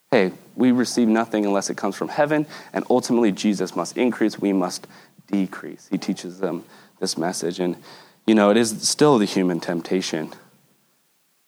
Hey, 0.09 0.31
we 0.55 0.71
receive 0.71 1.07
nothing 1.07 1.45
unless 1.45 1.69
it 1.69 1.77
comes 1.77 1.95
from 1.95 2.07
heaven, 2.07 2.47
and 2.73 2.83
ultimately 2.89 3.31
Jesus 3.31 3.75
must 3.75 3.95
increase, 3.95 4.39
we 4.39 4.51
must 4.51 4.87
decrease. 5.27 5.87
He 5.91 5.99
teaches 5.99 6.39
them 6.39 6.63
this 6.99 7.19
message. 7.19 7.59
And, 7.59 7.75
you 8.25 8.33
know, 8.33 8.49
it 8.49 8.57
is 8.57 8.89
still 8.89 9.19
the 9.19 9.25
human 9.25 9.59
temptation, 9.59 10.33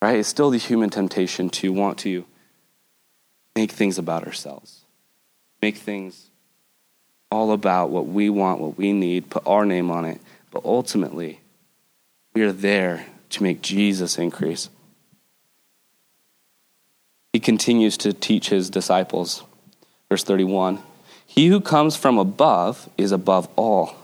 right? 0.00 0.20
It's 0.20 0.28
still 0.28 0.50
the 0.50 0.58
human 0.58 0.88
temptation 0.88 1.50
to 1.50 1.72
want 1.72 1.98
to 1.98 2.24
make 3.56 3.72
things 3.72 3.98
about 3.98 4.24
ourselves, 4.24 4.84
make 5.60 5.76
things 5.76 6.30
all 7.28 7.50
about 7.50 7.90
what 7.90 8.06
we 8.06 8.30
want, 8.30 8.60
what 8.60 8.78
we 8.78 8.92
need, 8.92 9.30
put 9.30 9.44
our 9.48 9.66
name 9.66 9.90
on 9.90 10.04
it. 10.04 10.20
But 10.52 10.64
ultimately, 10.64 11.40
we 12.34 12.42
are 12.42 12.52
there 12.52 13.06
to 13.30 13.42
make 13.42 13.62
Jesus 13.62 14.16
increase. 14.16 14.68
He 17.32 17.40
continues 17.40 17.96
to 17.98 18.12
teach 18.12 18.50
his 18.50 18.68
disciples. 18.68 19.42
Verse 20.08 20.24
31 20.24 20.80
He 21.26 21.48
who 21.48 21.60
comes 21.60 21.96
from 21.96 22.18
above 22.18 22.88
is 22.98 23.12
above 23.12 23.48
all. 23.56 23.94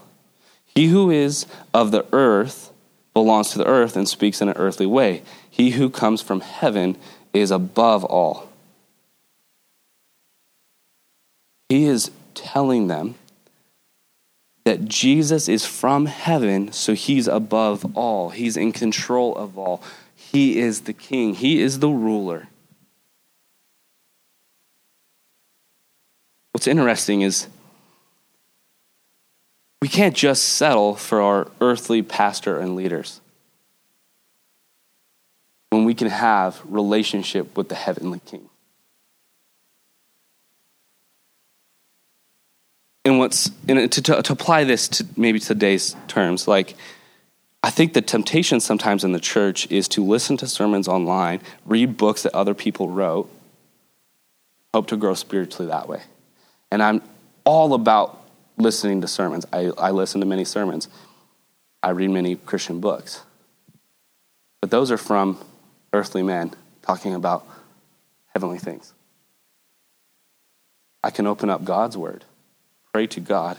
He 0.66 0.86
who 0.86 1.10
is 1.10 1.46
of 1.74 1.90
the 1.90 2.06
earth 2.12 2.72
belongs 3.12 3.50
to 3.50 3.58
the 3.58 3.66
earth 3.66 3.96
and 3.96 4.08
speaks 4.08 4.40
in 4.40 4.48
an 4.48 4.56
earthly 4.56 4.86
way. 4.86 5.22
He 5.50 5.70
who 5.70 5.90
comes 5.90 6.22
from 6.22 6.40
heaven 6.40 6.96
is 7.32 7.50
above 7.50 8.04
all. 8.04 8.48
He 11.68 11.84
is 11.84 12.10
telling 12.34 12.86
them 12.86 13.16
that 14.64 14.86
Jesus 14.86 15.48
is 15.48 15.66
from 15.66 16.06
heaven, 16.06 16.72
so 16.72 16.94
he's 16.94 17.26
above 17.26 17.96
all. 17.96 18.30
He's 18.30 18.56
in 18.56 18.72
control 18.72 19.34
of 19.36 19.58
all. 19.58 19.82
He 20.14 20.58
is 20.58 20.82
the 20.82 20.92
king, 20.92 21.34
he 21.34 21.60
is 21.60 21.80
the 21.80 21.88
ruler. 21.88 22.48
What's 26.58 26.66
interesting 26.66 27.20
is 27.20 27.46
we 29.80 29.86
can't 29.86 30.16
just 30.16 30.42
settle 30.42 30.96
for 30.96 31.20
our 31.20 31.46
earthly 31.60 32.02
pastor 32.02 32.58
and 32.58 32.74
leaders 32.74 33.20
when 35.70 35.84
we 35.84 35.94
can 35.94 36.08
have 36.08 36.60
relationship 36.64 37.56
with 37.56 37.68
the 37.68 37.76
heavenly 37.76 38.20
king. 38.26 38.48
and 43.04 43.20
what's 43.20 43.52
and 43.68 43.92
to, 43.92 44.02
to, 44.02 44.20
to 44.20 44.32
apply 44.32 44.64
this 44.64 44.88
to 44.88 45.06
maybe 45.16 45.38
today's 45.38 45.94
terms, 46.08 46.48
like 46.48 46.74
I 47.62 47.70
think 47.70 47.92
the 47.92 48.02
temptation 48.02 48.58
sometimes 48.58 49.04
in 49.04 49.12
the 49.12 49.20
church 49.20 49.70
is 49.70 49.86
to 49.90 50.04
listen 50.04 50.36
to 50.38 50.48
sermons 50.48 50.88
online, 50.88 51.40
read 51.64 51.96
books 51.96 52.24
that 52.24 52.34
other 52.34 52.52
people 52.52 52.88
wrote, 52.88 53.30
hope 54.74 54.88
to 54.88 54.96
grow 54.96 55.14
spiritually 55.14 55.68
that 55.68 55.88
way. 55.88 56.02
And 56.70 56.82
I'm 56.82 57.02
all 57.44 57.74
about 57.74 58.22
listening 58.56 59.00
to 59.00 59.08
sermons. 59.08 59.46
I, 59.52 59.70
I 59.78 59.90
listen 59.90 60.20
to 60.20 60.26
many 60.26 60.44
sermons. 60.44 60.88
I 61.82 61.90
read 61.90 62.10
many 62.10 62.36
Christian 62.36 62.80
books. 62.80 63.22
But 64.60 64.70
those 64.70 64.90
are 64.90 64.98
from 64.98 65.38
earthly 65.92 66.22
men 66.22 66.52
talking 66.82 67.14
about 67.14 67.46
heavenly 68.34 68.58
things. 68.58 68.92
I 71.02 71.10
can 71.10 71.26
open 71.26 71.48
up 71.48 71.64
God's 71.64 71.96
word 71.96 72.24
pray 72.92 73.06
to 73.06 73.20
God, 73.20 73.58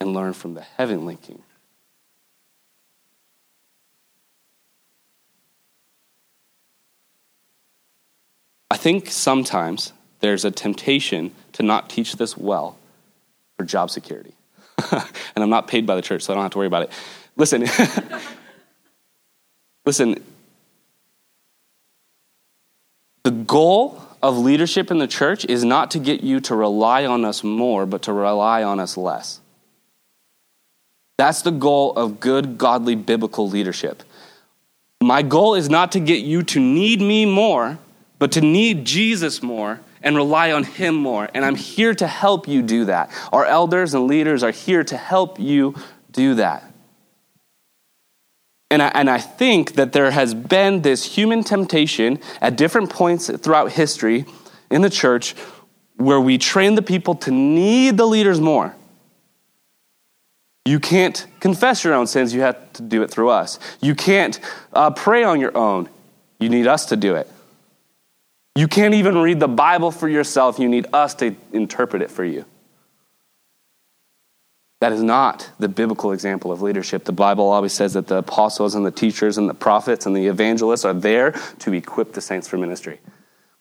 and 0.00 0.14
learn 0.14 0.32
from 0.32 0.54
the 0.54 0.62
heavenly 0.62 1.16
King. 1.16 1.42
I 8.70 8.76
think 8.76 9.10
sometimes 9.10 9.92
there's 10.20 10.44
a 10.44 10.50
temptation 10.50 11.32
to 11.52 11.62
not 11.62 11.90
teach 11.90 12.16
this 12.16 12.36
well 12.36 12.76
for 13.56 13.64
job 13.64 13.90
security. 13.90 14.34
and 14.92 15.02
I'm 15.36 15.50
not 15.50 15.68
paid 15.68 15.86
by 15.86 15.96
the 15.96 16.02
church, 16.02 16.22
so 16.22 16.32
I 16.32 16.36
don't 16.36 16.44
have 16.44 16.52
to 16.52 16.58
worry 16.58 16.66
about 16.66 16.82
it. 16.82 16.92
Listen, 17.36 17.64
listen, 19.86 20.22
the 23.22 23.30
goal 23.30 24.00
of 24.22 24.38
leadership 24.38 24.90
in 24.90 24.98
the 24.98 25.06
church 25.06 25.44
is 25.44 25.64
not 25.64 25.90
to 25.92 25.98
get 25.98 26.22
you 26.22 26.40
to 26.40 26.54
rely 26.54 27.04
on 27.04 27.24
us 27.24 27.44
more, 27.44 27.86
but 27.86 28.02
to 28.02 28.12
rely 28.12 28.62
on 28.62 28.80
us 28.80 28.96
less. 28.96 29.40
That's 31.16 31.42
the 31.42 31.50
goal 31.50 31.92
of 31.92 32.20
good, 32.20 32.58
godly, 32.58 32.96
biblical 32.96 33.48
leadership. 33.48 34.02
My 35.02 35.22
goal 35.22 35.54
is 35.54 35.68
not 35.68 35.92
to 35.92 36.00
get 36.00 36.24
you 36.24 36.42
to 36.44 36.60
need 36.60 37.00
me 37.00 37.26
more, 37.26 37.78
but 38.18 38.32
to 38.32 38.40
need 38.40 38.84
Jesus 38.84 39.42
more 39.42 39.80
and 40.04 40.14
rely 40.14 40.52
on 40.52 40.62
Him 40.62 40.94
more. 40.94 41.28
And 41.34 41.44
I'm 41.44 41.56
here 41.56 41.94
to 41.94 42.06
help 42.06 42.46
you 42.46 42.62
do 42.62 42.84
that. 42.84 43.10
Our 43.32 43.44
elders 43.44 43.94
and 43.94 44.06
leaders 44.06 44.44
are 44.44 44.52
here 44.52 44.84
to 44.84 44.96
help 44.96 45.40
you 45.40 45.74
do 46.12 46.34
that. 46.34 46.70
And 48.70 48.82
I, 48.82 48.88
and 48.88 49.10
I 49.10 49.18
think 49.18 49.74
that 49.74 49.92
there 49.92 50.10
has 50.10 50.34
been 50.34 50.82
this 50.82 51.04
human 51.16 51.42
temptation 51.42 52.20
at 52.40 52.56
different 52.56 52.90
points 52.90 53.30
throughout 53.38 53.72
history 53.72 54.26
in 54.70 54.82
the 54.82 54.90
church 54.90 55.34
where 55.96 56.20
we 56.20 56.38
train 56.38 56.74
the 56.74 56.82
people 56.82 57.14
to 57.14 57.30
need 57.30 57.96
the 57.96 58.06
leaders 58.06 58.40
more. 58.40 58.74
You 60.64 60.80
can't 60.80 61.26
confess 61.40 61.84
your 61.84 61.94
own 61.94 62.06
sins, 62.06 62.34
you 62.34 62.40
have 62.40 62.72
to 62.74 62.82
do 62.82 63.02
it 63.02 63.10
through 63.10 63.28
us. 63.28 63.58
You 63.80 63.94
can't 63.94 64.40
uh, 64.72 64.90
pray 64.90 65.22
on 65.22 65.40
your 65.40 65.56
own, 65.56 65.88
you 66.40 66.48
need 66.48 66.66
us 66.66 66.86
to 66.86 66.96
do 66.96 67.14
it. 67.14 67.30
You 68.56 68.68
can't 68.68 68.94
even 68.94 69.18
read 69.18 69.40
the 69.40 69.48
Bible 69.48 69.90
for 69.90 70.08
yourself, 70.08 70.58
you 70.58 70.68
need 70.68 70.86
us 70.92 71.14
to 71.16 71.34
interpret 71.52 72.02
it 72.02 72.10
for 72.10 72.24
you. 72.24 72.44
That 74.80 74.92
is 74.92 75.02
not 75.02 75.50
the 75.58 75.68
biblical 75.68 76.12
example 76.12 76.52
of 76.52 76.60
leadership. 76.60 77.04
The 77.04 77.12
Bible 77.12 77.48
always 77.48 77.72
says 77.72 77.94
that 77.94 78.06
the 78.06 78.18
apostles 78.18 78.74
and 78.74 78.84
the 78.84 78.90
teachers 78.90 79.38
and 79.38 79.48
the 79.48 79.54
prophets 79.54 80.04
and 80.04 80.14
the 80.14 80.26
evangelists 80.26 80.84
are 80.84 80.92
there 80.92 81.32
to 81.60 81.72
equip 81.72 82.12
the 82.12 82.20
saints 82.20 82.46
for 82.46 82.58
ministry. 82.58 83.00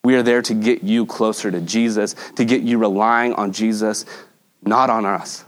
We 0.04 0.16
are 0.16 0.24
there 0.24 0.42
to 0.42 0.54
get 0.54 0.84
you 0.84 1.06
closer 1.06 1.50
to 1.50 1.62
Jesus, 1.62 2.14
to 2.36 2.44
get 2.44 2.64
you 2.64 2.78
relying 2.78 3.34
on 3.36 3.54
Jesus, 3.54 4.06
not 4.64 4.90
on 4.90 5.06
us. 5.06 5.46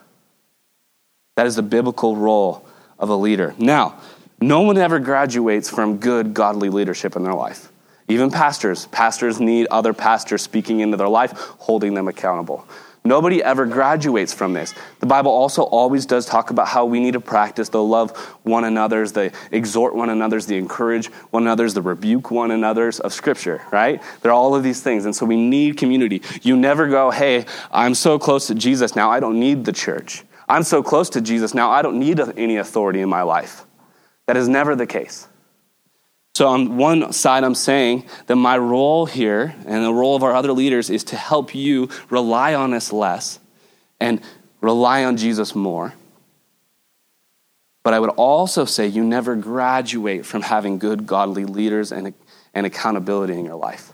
That 1.36 1.46
is 1.46 1.58
the 1.58 1.62
biblical 1.62 2.16
role 2.16 2.66
of 2.98 3.10
a 3.10 3.16
leader. 3.16 3.54
Now, 3.58 4.00
no 4.40 4.62
one 4.62 4.78
ever 4.78 5.00
graduates 5.00 5.70
from 5.70 5.98
good, 5.98 6.34
godly 6.34 6.70
leadership 6.70 7.18
in 7.18 7.24
their 7.24 7.34
life. 7.34 7.70
Even 8.08 8.30
pastors. 8.30 8.86
Pastors 8.88 9.40
need 9.40 9.68
other 9.72 9.94
pastors 9.94 10.42
speaking 10.42 10.80
into 10.80 10.98
their 10.98 11.10
life, 11.10 11.32
holding 11.60 11.94
them 11.94 12.08
accountable. 12.08 12.68
Nobody 13.04 13.44
ever 13.44 13.68
graduates 13.68 14.34
from 14.34 14.54
this. 14.54 14.74
The 15.00 15.06
Bible 15.06 15.30
also 15.30 15.62
always 15.62 16.08
does 16.08 16.26
talk 16.26 16.50
about 16.50 16.68
how 16.68 16.86
we 16.86 17.00
need 17.00 17.14
to 17.14 17.20
practice 17.20 17.70
the 17.70 17.82
love 17.82 18.18
one 18.42 18.64
another's, 18.64 19.12
the 19.12 19.32
exhort 19.52 19.94
one 19.94 20.10
another's, 20.10 20.48
the 20.48 20.58
encourage 20.58 21.08
one 21.30 21.44
another's, 21.44 21.76
the 21.76 21.84
rebuke 21.84 22.32
one 22.32 22.50
another's 22.50 23.00
of 23.00 23.14
Scripture, 23.14 23.62
right? 23.72 24.02
There 24.22 24.32
are 24.32 24.36
all 24.36 24.56
of 24.56 24.64
these 24.64 24.82
things. 24.82 25.06
And 25.06 25.16
so 25.16 25.24
we 25.24 25.36
need 25.36 25.78
community. 25.78 26.24
You 26.42 26.58
never 26.58 26.88
go, 26.88 27.12
hey, 27.12 27.46
I'm 27.72 27.94
so 27.94 28.18
close 28.18 28.48
to 28.48 28.56
Jesus 28.56 28.96
now, 28.96 29.12
I 29.12 29.20
don't 29.20 29.40
need 29.40 29.66
the 29.66 29.74
church. 29.74 30.24
I'm 30.50 30.64
so 30.64 30.82
close 30.82 31.10
to 31.12 31.22
Jesus 31.22 31.54
now, 31.54 31.70
I 31.70 31.84
don't 31.84 32.00
need 32.00 32.20
any 32.20 32.58
authority 32.58 33.02
in 33.02 33.10
my 33.10 33.22
life. 33.22 33.66
That 34.26 34.36
is 34.36 34.48
never 34.48 34.76
the 34.76 34.88
case. 34.88 35.28
So, 36.36 36.50
on 36.50 36.76
one 36.76 37.14
side, 37.14 37.46
I'm 37.46 37.56
saying 37.56 38.04
that 38.28 38.36
my 38.36 38.58
role 38.58 39.06
here 39.06 39.56
and 39.66 39.86
the 39.86 39.94
role 39.94 40.18
of 40.18 40.24
our 40.24 40.36
other 40.36 40.52
leaders 40.52 40.90
is 40.90 41.06
to 41.06 41.16
help 41.16 41.56
you 41.56 41.88
rely 42.10 42.54
on 42.54 42.74
us 42.74 42.92
less 42.92 43.40
and 44.02 44.20
rely 44.60 45.06
on 45.06 45.16
Jesus 45.16 45.56
more. 45.56 45.94
But 47.84 47.94
I 47.94 48.02
would 48.02 48.10
also 48.10 48.66
say 48.66 48.86
you 48.86 49.02
never 49.02 49.38
graduate 49.38 50.26
from 50.26 50.42
having 50.42 50.78
good, 50.78 51.08
godly 51.08 51.46
leaders 51.46 51.94
and, 51.94 52.14
and 52.54 52.66
accountability 52.66 53.40
in 53.40 53.46
your 53.46 53.56
life. 53.56 53.94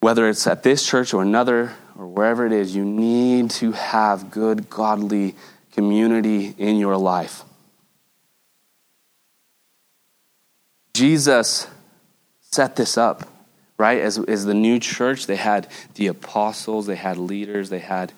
Whether 0.00 0.28
it's 0.28 0.44
at 0.48 0.64
this 0.64 0.84
church 0.84 1.14
or 1.14 1.22
another 1.22 1.72
or 1.96 2.08
wherever 2.08 2.44
it 2.44 2.52
is, 2.52 2.74
you 2.74 2.84
need 2.84 3.50
to 3.52 3.70
have 3.72 4.32
good, 4.32 4.68
godly 4.68 5.36
community 5.70 6.52
in 6.58 6.78
your 6.78 6.96
life. 6.96 7.44
Jesus 10.98 11.68
set 12.40 12.74
this 12.74 12.98
up, 12.98 13.22
right? 13.76 14.00
As, 14.00 14.18
as 14.18 14.44
the 14.44 14.52
new 14.52 14.80
church, 14.80 15.28
they 15.28 15.36
had 15.36 15.68
the 15.94 16.08
apostles, 16.08 16.88
they 16.88 16.96
had 16.96 17.18
leaders, 17.18 17.70
they 17.70 17.78
had 17.78 18.12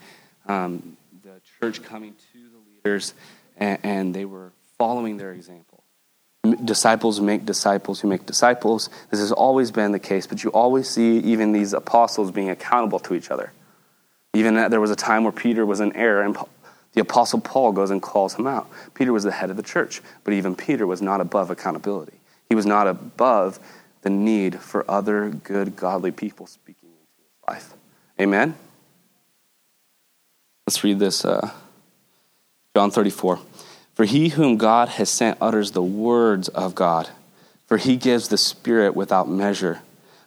um, 0.47 0.97
the 1.23 1.43
church 1.61 1.83
coming 1.83 2.14
to 2.33 2.38
the 2.38 2.59
leaders, 2.75 3.12
and, 3.59 3.79
and 3.83 4.14
they 4.14 4.25
were 4.25 4.53
following 4.79 5.19
their 5.19 5.33
example. 5.33 5.85
Disciples 6.64 7.21
make 7.21 7.45
disciples 7.45 8.01
who 8.01 8.09
make 8.09 8.25
disciples. 8.25 8.88
This 9.11 9.21
has 9.21 9.31
always 9.31 9.71
been 9.71 9.93
the 9.93 9.99
case, 9.99 10.27
but 10.27 10.43
you 10.43 10.49
always 10.49 10.88
see 10.88 11.19
even 11.19 11.53
these 11.53 11.75
apostles 11.75 12.31
being 12.31 12.49
accountable 12.49 12.99
to 13.01 13.14
each 13.14 13.31
other. 13.31 13.53
Even 14.33 14.55
there 14.55 14.81
was 14.81 14.90
a 14.90 14.97
time 14.97 15.25
where 15.25 15.35
Peter 15.35 15.66
was 15.66 15.81
in 15.81 15.95
error, 15.95 16.23
and 16.23 16.35
the 16.95 17.03
apostle 17.03 17.43
Paul 17.43 17.73
goes 17.73 17.90
and 17.90 18.01
calls 18.01 18.37
him 18.37 18.47
out. 18.47 18.71
Peter 18.95 19.12
was 19.12 19.25
the 19.25 19.33
head 19.33 19.51
of 19.51 19.59
the 19.59 19.62
church, 19.62 20.01
but 20.25 20.33
even 20.33 20.57
Peter 20.57 20.87
was 20.87 21.03
not 21.03 21.21
above 21.21 21.51
accountability. 21.51 22.14
He 22.51 22.55
was 22.57 22.67
not 22.67 22.87
above 22.87 23.59
the 24.03 24.11
need 24.11 24.61
for 24.61 24.85
other 24.91 25.31
good, 25.31 25.77
godly 25.77 26.11
people 26.11 26.47
speaking 26.47 26.91
into 26.91 27.23
his 27.23 27.49
life. 27.49 27.75
Amen? 28.21 28.57
Let's 30.67 30.85
read 30.85 30.99
this. 30.99 31.25
Uh, 31.25 31.51
John 32.75 32.91
34. 32.91 33.39
For 33.95 34.05
he 34.05 34.31
whom 34.31 34.57
God 34.57 34.89
has 34.91 35.09
sent 35.09 35.39
utters 35.41 35.73
the 35.73 35.83
words 35.83 36.49
of 36.49 36.75
God, 36.75 37.11
for 37.67 37.77
he 37.77 37.97
gives 37.97 38.29
the 38.29 38.39
Spirit 38.39 38.97
without 38.97 39.29
measure. 39.29 39.81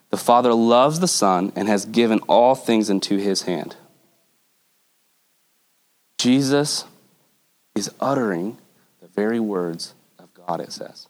The 0.10 0.18
Father 0.18 0.54
loves 0.54 1.00
the 1.00 1.08
Son 1.08 1.52
and 1.56 1.68
has 1.68 1.86
given 1.86 2.20
all 2.30 2.56
things 2.56 2.90
into 2.90 3.18
his 3.18 3.44
hand. 3.44 3.76
Jesus 6.18 6.86
is 7.76 7.92
uttering 8.00 8.58
the 9.02 9.08
very 9.08 9.40
words 9.40 9.94
of 10.20 10.34
God, 10.34 10.62
it 10.62 10.72
says. 10.72 11.08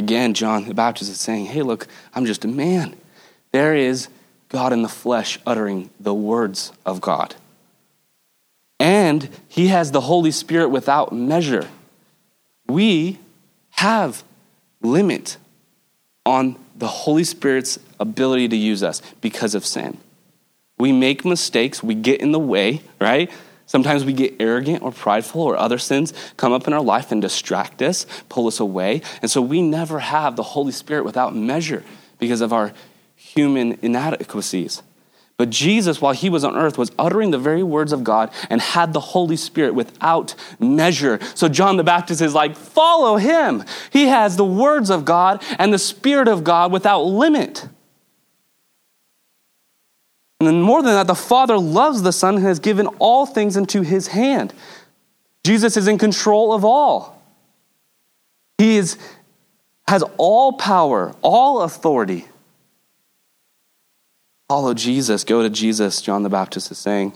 Again, 0.00 0.32
John 0.32 0.64
the 0.64 0.72
Baptist 0.72 1.10
is 1.10 1.20
saying, 1.20 1.44
Hey, 1.44 1.60
look, 1.60 1.86
I'm 2.14 2.24
just 2.24 2.46
a 2.46 2.48
man. 2.48 2.96
There 3.52 3.76
is 3.76 4.08
God 4.48 4.72
in 4.72 4.80
the 4.80 4.88
flesh 4.88 5.38
uttering 5.46 5.90
the 6.00 6.14
words 6.14 6.72
of 6.86 7.02
God. 7.02 7.34
And 8.78 9.28
he 9.46 9.66
has 9.68 9.92
the 9.92 10.00
Holy 10.00 10.30
Spirit 10.30 10.70
without 10.70 11.12
measure. 11.12 11.68
We 12.66 13.18
have 13.72 14.24
limit 14.80 15.36
on 16.24 16.56
the 16.74 16.88
Holy 16.88 17.24
Spirit's 17.24 17.78
ability 18.00 18.48
to 18.48 18.56
use 18.56 18.82
us 18.82 19.02
because 19.20 19.54
of 19.54 19.66
sin. 19.66 19.98
We 20.78 20.92
make 20.92 21.26
mistakes, 21.26 21.82
we 21.82 21.94
get 21.94 22.22
in 22.22 22.32
the 22.32 22.38
way, 22.38 22.80
right? 22.98 23.30
Sometimes 23.70 24.04
we 24.04 24.12
get 24.12 24.34
arrogant 24.40 24.82
or 24.82 24.90
prideful, 24.90 25.42
or 25.42 25.56
other 25.56 25.78
sins 25.78 26.12
come 26.36 26.52
up 26.52 26.66
in 26.66 26.72
our 26.72 26.82
life 26.82 27.12
and 27.12 27.22
distract 27.22 27.80
us, 27.82 28.04
pull 28.28 28.48
us 28.48 28.58
away. 28.58 29.00
And 29.22 29.30
so 29.30 29.40
we 29.40 29.62
never 29.62 30.00
have 30.00 30.34
the 30.34 30.42
Holy 30.42 30.72
Spirit 30.72 31.04
without 31.04 31.36
measure 31.36 31.84
because 32.18 32.40
of 32.40 32.52
our 32.52 32.72
human 33.14 33.78
inadequacies. 33.80 34.82
But 35.36 35.50
Jesus, 35.50 36.00
while 36.00 36.12
he 36.12 36.28
was 36.28 36.42
on 36.42 36.56
earth, 36.56 36.78
was 36.78 36.90
uttering 36.98 37.30
the 37.30 37.38
very 37.38 37.62
words 37.62 37.92
of 37.92 38.02
God 38.02 38.32
and 38.50 38.60
had 38.60 38.92
the 38.92 38.98
Holy 38.98 39.36
Spirit 39.36 39.76
without 39.76 40.34
measure. 40.58 41.20
So 41.36 41.48
John 41.48 41.76
the 41.76 41.84
Baptist 41.84 42.20
is 42.20 42.34
like, 42.34 42.56
follow 42.56 43.18
him. 43.18 43.62
He 43.92 44.08
has 44.08 44.36
the 44.36 44.44
words 44.44 44.90
of 44.90 45.04
God 45.04 45.44
and 45.60 45.72
the 45.72 45.78
Spirit 45.78 46.26
of 46.26 46.42
God 46.42 46.72
without 46.72 47.02
limit. 47.02 47.68
And 50.40 50.46
then 50.46 50.62
more 50.62 50.82
than 50.82 50.94
that, 50.94 51.06
the 51.06 51.14
Father 51.14 51.58
loves 51.58 52.00
the 52.00 52.12
Son 52.12 52.36
and 52.36 52.44
has 52.44 52.58
given 52.58 52.86
all 52.98 53.26
things 53.26 53.58
into 53.58 53.82
his 53.82 54.08
hand. 54.08 54.54
Jesus 55.44 55.76
is 55.76 55.86
in 55.86 55.98
control 55.98 56.54
of 56.54 56.64
all. 56.64 57.22
He 58.56 58.78
is, 58.78 58.96
has 59.86 60.02
all 60.16 60.54
power, 60.54 61.14
all 61.20 61.60
authority. 61.60 62.26
Follow 64.48 64.72
Jesus, 64.72 65.24
go 65.24 65.42
to 65.42 65.50
Jesus, 65.50 66.00
John 66.00 66.22
the 66.22 66.30
Baptist 66.30 66.70
is 66.70 66.78
saying. 66.78 67.12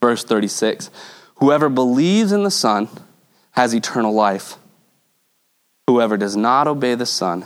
Verse 0.00 0.24
36 0.24 0.90
Whoever 1.36 1.68
believes 1.68 2.32
in 2.32 2.44
the 2.44 2.50
Son 2.50 2.88
has 3.52 3.74
eternal 3.74 4.12
life. 4.12 4.56
Whoever 5.86 6.16
does 6.16 6.36
not 6.36 6.66
obey 6.66 6.94
the 6.94 7.06
Son 7.06 7.44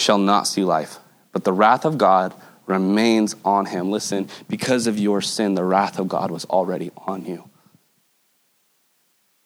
shall 0.00 0.18
not 0.18 0.46
see 0.46 0.64
life, 0.64 0.98
but 1.32 1.44
the 1.44 1.52
wrath 1.52 1.84
of 1.84 1.98
God 1.98 2.34
remains 2.70 3.36
on 3.44 3.66
him. 3.66 3.90
Listen, 3.90 4.28
because 4.48 4.86
of 4.86 4.98
your 4.98 5.20
sin, 5.20 5.54
the 5.54 5.64
wrath 5.64 5.98
of 5.98 6.08
God 6.08 6.30
was 6.30 6.44
already 6.46 6.90
on 6.96 7.26
you. 7.26 7.48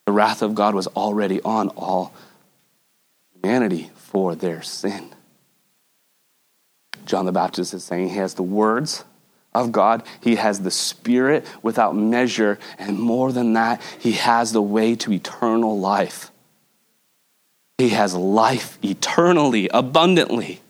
The 0.06 0.12
wrath 0.12 0.42
of 0.42 0.54
God 0.54 0.74
was 0.74 0.86
already 0.88 1.40
on 1.42 1.68
all 1.70 2.12
humanity 3.32 3.90
for 3.96 4.34
their 4.34 4.62
sin. 4.62 5.14
John 7.06 7.26
the 7.26 7.32
Baptist 7.32 7.74
is 7.74 7.84
saying 7.84 8.10
he 8.10 8.16
has 8.16 8.34
the 8.34 8.42
words 8.42 9.04
of 9.54 9.70
God, 9.70 10.02
he 10.20 10.36
has 10.36 10.60
the 10.60 10.70
Spirit 10.70 11.46
without 11.62 11.94
measure, 11.94 12.58
and 12.78 12.98
more 12.98 13.32
than 13.32 13.52
that, 13.52 13.80
he 13.98 14.12
has 14.12 14.52
the 14.52 14.62
way 14.62 14.96
to 14.96 15.12
eternal 15.12 15.78
life. 15.78 16.30
He 17.78 17.90
has 17.90 18.14
life 18.14 18.78
eternally, 18.82 19.68
abundantly, 19.72 20.60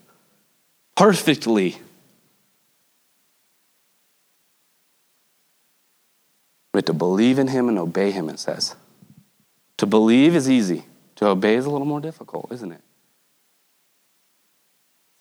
perfectly. 0.96 1.78
But 6.74 6.86
to 6.86 6.92
believe 6.92 7.38
in 7.38 7.46
him 7.46 7.68
and 7.68 7.78
obey 7.78 8.10
him, 8.10 8.28
it 8.28 8.40
says. 8.40 8.74
To 9.76 9.86
believe 9.86 10.34
is 10.34 10.50
easy, 10.50 10.82
to 11.14 11.28
obey 11.28 11.54
is 11.54 11.66
a 11.66 11.70
little 11.70 11.86
more 11.86 12.00
difficult, 12.00 12.50
isn't 12.50 12.72
it? 12.72 12.80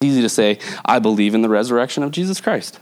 It's 0.02 0.10
easy 0.10 0.24
to 0.24 0.30
say, 0.30 0.58
I 0.84 0.98
believe 0.98 1.36
in 1.36 1.44
the 1.44 1.50
resurrection 1.50 2.02
of 2.02 2.10
Jesus 2.10 2.42
Christ. 2.42 2.80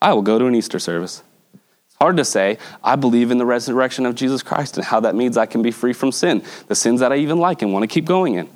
I 0.00 0.14
will 0.14 0.22
go 0.22 0.38
to 0.38 0.46
an 0.46 0.54
Easter 0.54 0.78
service. 0.78 1.22
It's 1.52 1.96
hard 2.00 2.16
to 2.16 2.24
say, 2.24 2.56
I 2.82 2.96
believe 2.96 3.30
in 3.30 3.36
the 3.36 3.44
resurrection 3.44 4.06
of 4.06 4.14
Jesus 4.14 4.42
Christ 4.42 4.78
and 4.78 4.86
how 4.86 5.00
that 5.00 5.14
means 5.14 5.36
I 5.36 5.44
can 5.44 5.60
be 5.60 5.70
free 5.70 5.92
from 5.92 6.10
sin, 6.10 6.42
the 6.68 6.74
sins 6.74 7.00
that 7.00 7.12
I 7.12 7.16
even 7.16 7.36
like 7.36 7.60
and 7.60 7.70
want 7.70 7.82
to 7.82 7.86
keep 7.86 8.06
going 8.06 8.36
in. 8.36 8.48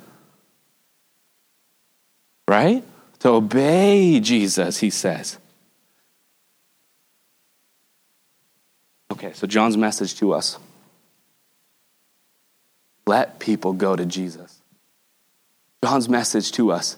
Right? 2.47 2.83
To 3.19 3.29
obey 3.29 4.19
Jesus, 4.21 4.79
he 4.79 4.89
says. 4.89 5.37
Okay, 9.15 9.33
so 9.33 9.47
John's 9.47 9.77
message 9.77 10.15
to 10.15 10.33
us 10.33 10.57
let 13.07 13.39
people 13.39 13.73
go 13.73 13.95
to 13.95 14.05
Jesus. 14.05 14.61
John's 15.83 16.09
message 16.09 16.51
to 16.53 16.71
us 16.71 16.97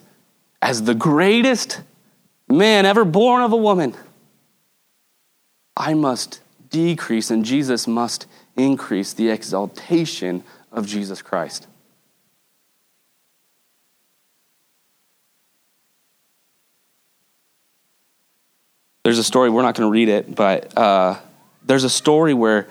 as 0.62 0.82
the 0.84 0.94
greatest 0.94 1.82
man 2.48 2.86
ever 2.86 3.04
born 3.04 3.42
of 3.42 3.52
a 3.52 3.56
woman, 3.56 3.94
I 5.76 5.94
must 5.94 6.40
decrease 6.70 7.30
and 7.30 7.44
Jesus 7.44 7.86
must 7.86 8.26
increase 8.56 9.12
the 9.12 9.28
exaltation 9.28 10.42
of 10.72 10.86
Jesus 10.86 11.22
Christ. 11.22 11.66
there's 19.08 19.18
a 19.18 19.24
story, 19.24 19.48
we're 19.48 19.62
not 19.62 19.74
going 19.74 19.86
to 19.86 19.90
read 19.90 20.10
it, 20.10 20.34
but 20.34 20.76
uh, 20.76 21.18
there's 21.68 21.84
a 21.84 21.90
story 21.90 22.34
where 22.34 22.66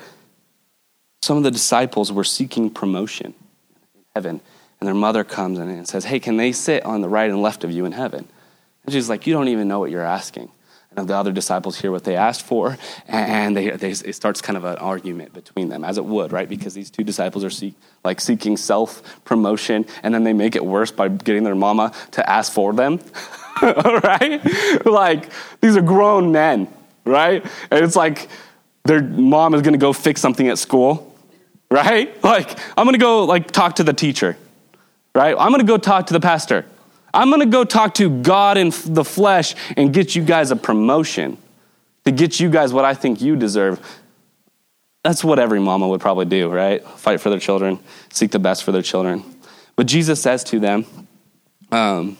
some 1.21 1.37
of 1.37 1.43
the 1.43 1.51
disciples 1.51 2.11
were 2.11 2.23
seeking 2.23 2.69
promotion 2.69 3.33
in 3.95 4.01
heaven, 4.15 4.41
and 4.79 4.87
their 4.87 4.95
mother 4.95 5.23
comes 5.23 5.59
in 5.59 5.69
and 5.69 5.87
says, 5.87 6.05
Hey, 6.05 6.19
can 6.19 6.37
they 6.37 6.51
sit 6.51 6.83
on 6.83 7.01
the 7.01 7.09
right 7.09 7.29
and 7.29 7.41
left 7.41 7.63
of 7.63 7.71
you 7.71 7.85
in 7.85 7.91
heaven? 7.91 8.27
And 8.83 8.93
she's 8.93 9.09
like, 9.09 9.27
You 9.27 9.33
don't 9.33 9.47
even 9.47 9.67
know 9.67 9.79
what 9.79 9.91
you're 9.91 10.01
asking. 10.01 10.49
And 10.95 11.07
the 11.07 11.15
other 11.15 11.31
disciples 11.31 11.79
hear 11.79 11.91
what 11.91 12.05
they 12.05 12.15
asked 12.15 12.41
for, 12.41 12.75
and 13.07 13.55
they, 13.55 13.69
they, 13.69 13.91
it 13.91 14.15
starts 14.15 14.41
kind 14.41 14.57
of 14.57 14.63
an 14.63 14.77
argument 14.77 15.31
between 15.31 15.69
them, 15.69 15.83
as 15.83 15.99
it 15.99 16.05
would, 16.05 16.31
right? 16.31 16.49
Because 16.49 16.73
these 16.73 16.89
two 16.89 17.03
disciples 17.03 17.43
are 17.43 17.51
seek, 17.51 17.75
like 18.03 18.19
seeking 18.19 18.57
self 18.57 19.23
promotion, 19.23 19.85
and 20.01 20.11
then 20.11 20.23
they 20.23 20.33
make 20.33 20.55
it 20.55 20.65
worse 20.65 20.89
by 20.89 21.07
getting 21.07 21.43
their 21.43 21.55
mama 21.55 21.93
to 22.11 22.27
ask 22.27 22.51
for 22.51 22.73
them, 22.73 22.99
right? 23.61 24.41
Like 24.85 25.29
these 25.61 25.77
are 25.77 25.83
grown 25.83 26.31
men, 26.31 26.67
right? 27.05 27.45
And 27.69 27.85
it's 27.85 27.95
like 27.95 28.27
their 28.87 29.01
mom 29.01 29.53
is 29.53 29.61
going 29.61 29.73
to 29.73 29.79
go 29.79 29.93
fix 29.93 30.21
something 30.21 30.47
at 30.47 30.57
school, 30.57 31.15
right? 31.69 32.13
Like 32.23 32.57
I'm 32.77 32.85
going 32.85 32.93
to 32.93 32.99
go 32.99 33.25
like 33.25 33.51
talk 33.51 33.75
to 33.75 33.83
the 33.83 33.93
teacher, 33.93 34.37
right? 35.13 35.35
I'm 35.37 35.49
going 35.49 35.65
to 35.65 35.67
go 35.67 35.77
talk 35.77 36.07
to 36.07 36.13
the 36.13 36.19
pastor. 36.19 36.65
I'm 37.13 37.29
going 37.29 37.41
to 37.41 37.47
go 37.47 37.63
talk 37.63 37.93
to 37.95 38.09
God 38.21 38.57
in 38.57 38.71
the 38.85 39.03
flesh 39.03 39.55
and 39.75 39.93
get 39.93 40.15
you 40.15 40.23
guys 40.23 40.51
a 40.51 40.55
promotion 40.55 41.37
to 42.05 42.11
get 42.11 42.39
you 42.39 42.49
guys 42.49 42.73
what 42.73 42.85
I 42.85 42.93
think 42.93 43.21
you 43.21 43.35
deserve. 43.35 43.79
That's 45.03 45.23
what 45.23 45.39
every 45.39 45.59
mama 45.59 45.87
would 45.87 46.01
probably 46.01 46.25
do, 46.25 46.49
right? 46.49 46.83
Fight 46.83 47.21
for 47.21 47.29
their 47.29 47.39
children, 47.39 47.79
seek 48.11 48.31
the 48.31 48.39
best 48.39 48.63
for 48.63 48.71
their 48.71 48.81
children. 48.81 49.23
But 49.75 49.87
Jesus 49.87 50.21
says 50.21 50.43
to 50.45 50.59
them, 50.59 50.85
um, 51.71 52.17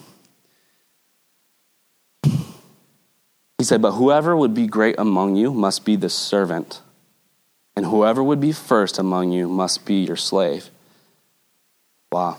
He 3.57 3.63
said, 3.63 3.81
But 3.81 3.93
whoever 3.93 4.35
would 4.35 4.53
be 4.53 4.67
great 4.67 4.95
among 4.97 5.35
you 5.35 5.53
must 5.53 5.85
be 5.85 5.95
the 5.95 6.09
servant, 6.09 6.81
and 7.75 7.85
whoever 7.85 8.23
would 8.23 8.39
be 8.39 8.51
first 8.51 8.99
among 8.99 9.31
you 9.31 9.47
must 9.47 9.85
be 9.85 9.95
your 9.95 10.15
slave. 10.15 10.69
Wow. 12.11 12.37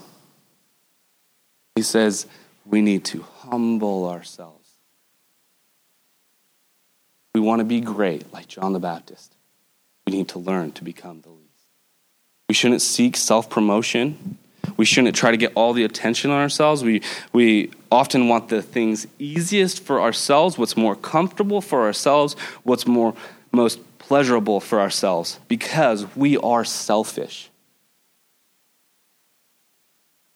He 1.75 1.83
says, 1.83 2.27
we 2.69 2.83
need 2.83 3.05
to 3.07 3.23
humble 3.23 4.09
ourselves. 4.09 4.69
We 7.35 7.41
want 7.41 7.61
to 7.61 7.65
be 7.65 7.81
great, 7.81 8.33
like 8.33 8.49
John 8.49 8.73
the 8.73 8.79
Baptist. 8.79 9.35
We 10.07 10.13
need 10.13 10.29
to 10.29 10.39
learn 10.39 10.73
to 10.73 10.85
become 10.85 11.21
the 11.23 11.31
least. 11.31 11.45
We 12.49 12.55
shouldn't 12.55 12.83
seek 12.83 13.17
self 13.17 13.49
promotion. 13.49 14.39
We 14.77 14.85
shouldn't 14.85 15.17
try 15.17 15.31
to 15.31 15.37
get 15.37 15.53
all 15.55 15.73
the 15.73 15.85
attention 15.85 16.31
on 16.31 16.41
ourselves. 16.41 16.83
We, 16.83 17.03
we 17.33 17.71
often 17.91 18.29
want 18.29 18.49
the 18.49 18.63
things 18.63 19.07
easiest 19.19 19.83
for 19.83 20.01
ourselves, 20.01 20.59
what's 20.59 20.77
more 20.77 20.97
comfortable 20.97 21.61
for 21.61 21.85
ourselves, 21.85 22.35
what's 22.63 22.87
more 22.87 23.15
most 23.53 23.81
pleasurable 23.99 24.61
for 24.61 24.81
ourselves, 24.81 25.39
because 25.49 26.07
we 26.17 26.37
are 26.39 26.65
selfish. 26.65 27.51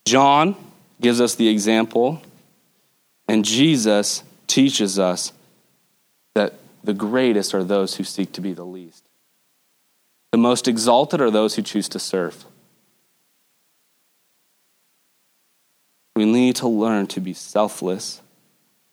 John 0.05 0.57
gives 1.01 1.21
us 1.21 1.35
the 1.35 1.49
example, 1.49 2.23
and 3.29 3.45
Jesus 3.45 4.23
teaches 4.47 4.99
us 4.99 5.33
that 6.35 6.55
the 6.85 6.95
greatest 6.95 7.55
are 7.55 7.65
those 7.65 7.97
who 7.97 8.05
seek 8.05 8.33
to 8.33 8.41
be 8.41 8.53
the 8.53 8.65
least. 8.65 9.05
The 10.33 10.39
most 10.39 10.67
exalted 10.67 11.21
are 11.21 11.31
those 11.31 11.55
who 11.55 11.63
choose 11.63 11.89
to 11.91 11.99
serve. 11.99 12.45
We 16.23 16.31
need 16.31 16.55
to 16.57 16.69
learn 16.69 17.09
to 17.09 17.21
be 17.21 17.35
selfless 17.35 18.21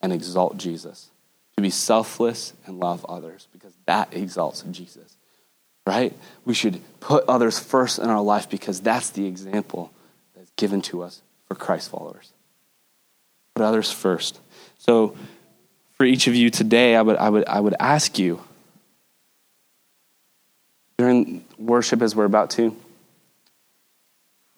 and 0.02 0.12
exalt 0.12 0.58
Jesus, 0.58 1.12
to 1.58 1.62
be 1.62 1.70
selfless 1.70 2.54
and 2.66 2.80
love 2.80 3.06
others, 3.08 3.48
because 3.54 3.72
that 3.86 4.12
exalts 4.16 4.64
Jesus, 4.72 5.16
right? 5.86 6.12
We 6.44 6.56
should 6.56 6.82
put 7.00 7.24
others 7.30 7.60
first 7.60 8.00
in 8.00 8.10
our 8.10 8.24
life 8.24 8.50
because 8.50 8.82
that's 8.82 9.12
the 9.12 9.28
example 9.28 9.92
that's 10.36 10.50
given 10.56 10.82
to 10.82 11.04
us 11.04 11.22
for 11.48 11.54
Christ 11.54 11.92
followers. 11.92 12.34
Put 13.54 13.64
others 13.64 13.92
first. 13.92 14.40
So, 14.80 15.16
for 16.00 16.06
each 16.06 16.26
of 16.26 16.34
you 16.34 16.50
today, 16.50 16.96
I 16.96 17.04
would, 17.04 17.18
I 17.18 17.30
would, 17.30 17.46
I 17.46 17.60
would 17.60 17.76
ask 17.80 18.18
you 18.18 18.42
during 20.98 21.46
worship 21.60 22.02
as 22.02 22.16
we're 22.16 22.26
about 22.26 22.50
to 22.52 22.76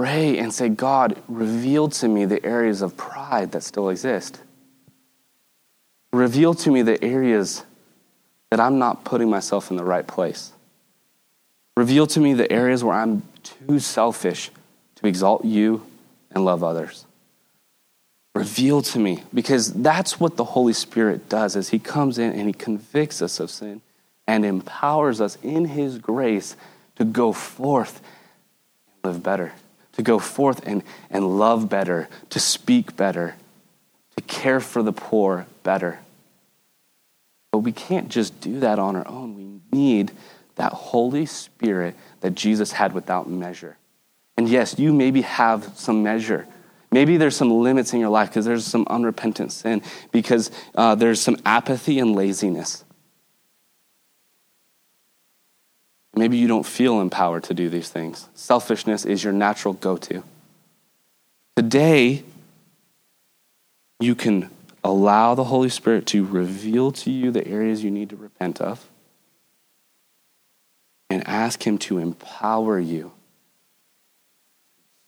pray 0.01 0.39
and 0.39 0.51
say, 0.51 0.67
God, 0.67 1.21
reveal 1.27 1.87
to 1.89 2.07
me 2.07 2.25
the 2.25 2.43
areas 2.43 2.81
of 2.81 2.97
pride 2.97 3.51
that 3.51 3.61
still 3.61 3.89
exist. 3.89 4.39
Reveal 6.11 6.55
to 6.55 6.71
me 6.71 6.81
the 6.81 7.03
areas 7.03 7.63
that 8.49 8.59
I'm 8.59 8.79
not 8.79 9.03
putting 9.03 9.29
myself 9.29 9.69
in 9.69 9.77
the 9.77 9.83
right 9.83 10.07
place. 10.07 10.53
Reveal 11.77 12.07
to 12.07 12.19
me 12.19 12.33
the 12.33 12.51
areas 12.51 12.83
where 12.83 12.95
I'm 12.95 13.21
too 13.43 13.77
selfish 13.77 14.49
to 14.95 15.05
exalt 15.05 15.45
you 15.45 15.85
and 16.31 16.43
love 16.43 16.63
others. 16.63 17.05
Reveal 18.33 18.81
to 18.81 18.97
me, 18.97 19.23
because 19.31 19.71
that's 19.71 20.19
what 20.19 20.35
the 20.35 20.45
Holy 20.45 20.73
Spirit 20.73 21.29
does 21.29 21.55
as 21.55 21.69
He 21.69 21.77
comes 21.77 22.17
in 22.17 22.33
and 22.33 22.47
He 22.47 22.53
convicts 22.53 23.21
us 23.21 23.39
of 23.39 23.51
sin 23.51 23.81
and 24.25 24.45
empowers 24.45 25.21
us 25.21 25.37
in 25.43 25.65
His 25.65 25.99
grace 25.99 26.55
to 26.95 27.05
go 27.05 27.31
forth 27.31 28.01
and 29.03 29.13
live 29.13 29.21
better, 29.21 29.53
to 29.93 30.01
go 30.01 30.19
forth 30.19 30.65
and, 30.65 30.83
and 31.09 31.39
love 31.39 31.69
better, 31.69 32.07
to 32.29 32.39
speak 32.39 32.95
better, 32.95 33.35
to 34.15 34.23
care 34.23 34.59
for 34.59 34.83
the 34.83 34.93
poor 34.93 35.45
better. 35.63 35.99
But 37.51 37.59
we 37.59 37.71
can't 37.71 38.09
just 38.09 38.39
do 38.39 38.59
that 38.61 38.79
on 38.79 38.95
our 38.95 39.07
own. 39.07 39.35
We 39.35 39.77
need 39.77 40.11
that 40.55 40.73
Holy 40.73 41.25
Spirit 41.25 41.95
that 42.21 42.35
Jesus 42.35 42.71
had 42.71 42.93
without 42.93 43.29
measure. 43.29 43.77
And 44.37 44.47
yes, 44.47 44.79
you 44.79 44.93
maybe 44.93 45.21
have 45.21 45.77
some 45.77 46.03
measure. 46.03 46.47
Maybe 46.91 47.17
there's 47.17 47.35
some 47.35 47.51
limits 47.51 47.93
in 47.93 47.99
your 47.99 48.09
life 48.09 48.29
because 48.29 48.45
there's 48.45 48.65
some 48.65 48.85
unrepentant 48.89 49.51
sin, 49.51 49.81
because 50.11 50.51
uh, 50.75 50.95
there's 50.95 51.21
some 51.21 51.37
apathy 51.45 51.99
and 51.99 52.15
laziness. 52.15 52.83
Maybe 56.15 56.37
you 56.37 56.47
don't 56.47 56.65
feel 56.65 56.99
empowered 56.99 57.43
to 57.45 57.53
do 57.53 57.69
these 57.69 57.89
things. 57.89 58.27
Selfishness 58.35 59.05
is 59.05 59.23
your 59.23 59.33
natural 59.33 59.73
go 59.73 59.97
to. 59.97 60.23
Today, 61.55 62.23
you 63.99 64.15
can 64.15 64.49
allow 64.83 65.35
the 65.35 65.45
Holy 65.45 65.69
Spirit 65.69 66.05
to 66.07 66.25
reveal 66.25 66.91
to 66.91 67.11
you 67.11 67.31
the 67.31 67.47
areas 67.47 67.83
you 67.83 67.91
need 67.91 68.09
to 68.09 68.15
repent 68.15 68.59
of 68.59 68.87
and 71.09 71.25
ask 71.27 71.65
Him 71.65 71.77
to 71.79 71.97
empower 71.97 72.79
you 72.79 73.13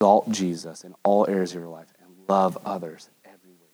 exalt 0.04 0.30
Jesus 0.32 0.84
in 0.84 0.94
all 1.04 1.26
areas 1.30 1.54
of 1.54 1.62
your 1.62 1.70
life 1.70 1.88
and 2.02 2.10
love 2.28 2.58
others 2.66 3.10
everywhere. 3.24 3.70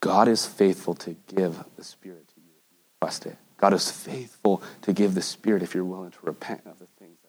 God 0.00 0.26
is 0.26 0.44
faithful 0.44 0.94
to 0.96 1.14
give 1.28 1.56
the 1.76 1.84
Spirit 1.84 2.26
to 2.34 2.40
you 2.40 2.50
if 2.50 2.72
you 2.72 2.78
request 2.94 3.26
it. 3.26 3.36
God 3.58 3.74
is 3.74 3.90
faithful 3.90 4.62
to 4.82 4.92
give 4.92 5.14
the 5.14 5.22
Spirit 5.22 5.62
if 5.62 5.74
you're 5.74 5.84
willing 5.84 6.12
to 6.12 6.18
repent 6.22 6.62
of 6.64 6.78
the 6.78 6.86
things 6.98 7.18
that. 7.22 7.28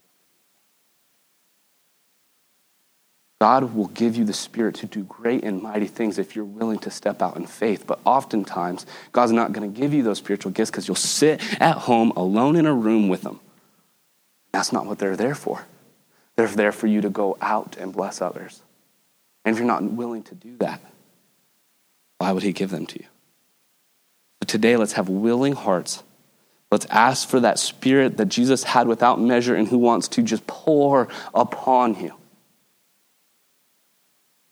God 3.42 3.74
will 3.74 3.88
give 3.88 4.16
you 4.16 4.26
the 4.26 4.34
Spirit 4.34 4.76
to 4.76 4.86
do 4.86 5.04
great 5.04 5.44
and 5.44 5.62
mighty 5.62 5.88
things 5.88 6.20
if 6.20 6.36
you're 6.36 6.46
willing 6.46 6.80
to 6.80 6.92
step 6.92 7.22
out 7.22 7.36
in 7.36 7.48
faith. 7.48 7.86
But 7.88 8.00
oftentimes, 8.06 8.86
God's 9.12 9.32
not 9.32 9.54
going 9.54 9.74
to 9.74 9.80
give 9.80 9.94
you 9.94 10.04
those 10.04 10.20
spiritual 10.20 10.52
gifts 10.52 10.70
because 10.70 10.88
you'll 10.88 10.96
sit 10.96 11.42
at 11.60 11.78
home 11.78 12.12
alone 12.16 12.56
in 12.56 12.68
a 12.68 12.74
room 12.74 13.10
with 13.10 13.24
them. 13.24 13.40
That's 14.52 14.72
not 14.72 14.86
what 14.86 15.00
they're 15.00 15.18
there 15.18 15.36
for. 15.36 15.66
They're 16.36 16.48
there 16.48 16.72
for 16.72 16.88
you 16.88 17.02
to 17.02 17.10
go 17.10 17.38
out 17.42 17.76
and 17.78 17.92
bless 17.92 18.22
others. 18.22 18.62
And 19.44 19.54
if 19.54 19.60
you're 19.60 19.68
not 19.68 19.84
willing 19.84 20.24
to 20.24 20.36
do 20.36 20.58
that, 20.58 20.80
why 22.20 22.32
would 22.34 22.44
He 22.44 22.52
give 22.52 22.70
them 22.70 22.86
to 22.86 23.00
you? 23.00 23.08
But 24.40 24.48
today, 24.48 24.78
let's 24.78 24.94
have 24.94 25.10
willing 25.10 25.54
hearts. 25.54 26.04
Let's 26.72 26.86
ask 26.88 27.28
for 27.28 27.40
that 27.40 27.58
spirit 27.58 28.18
that 28.18 28.28
Jesus 28.28 28.64
had 28.64 28.88
without 28.88 29.20
measure 29.20 29.56
and 29.56 29.68
who 29.68 29.78
wants 29.78 30.08
to 30.10 30.22
just 30.22 30.46
pour 30.46 31.08
upon 31.34 32.00
you. 32.00 32.14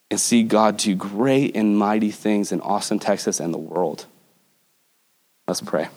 And 0.09 0.19
see 0.19 0.43
God 0.43 0.77
do 0.77 0.95
great 0.95 1.55
and 1.55 1.77
mighty 1.77 2.11
things 2.11 2.51
in 2.51 2.61
Austin, 2.61 2.97
Texas, 2.97 3.39
and 3.39 3.53
the 3.53 3.59
world. 3.59 4.05
Let's 5.47 5.61
pray. 5.61 5.89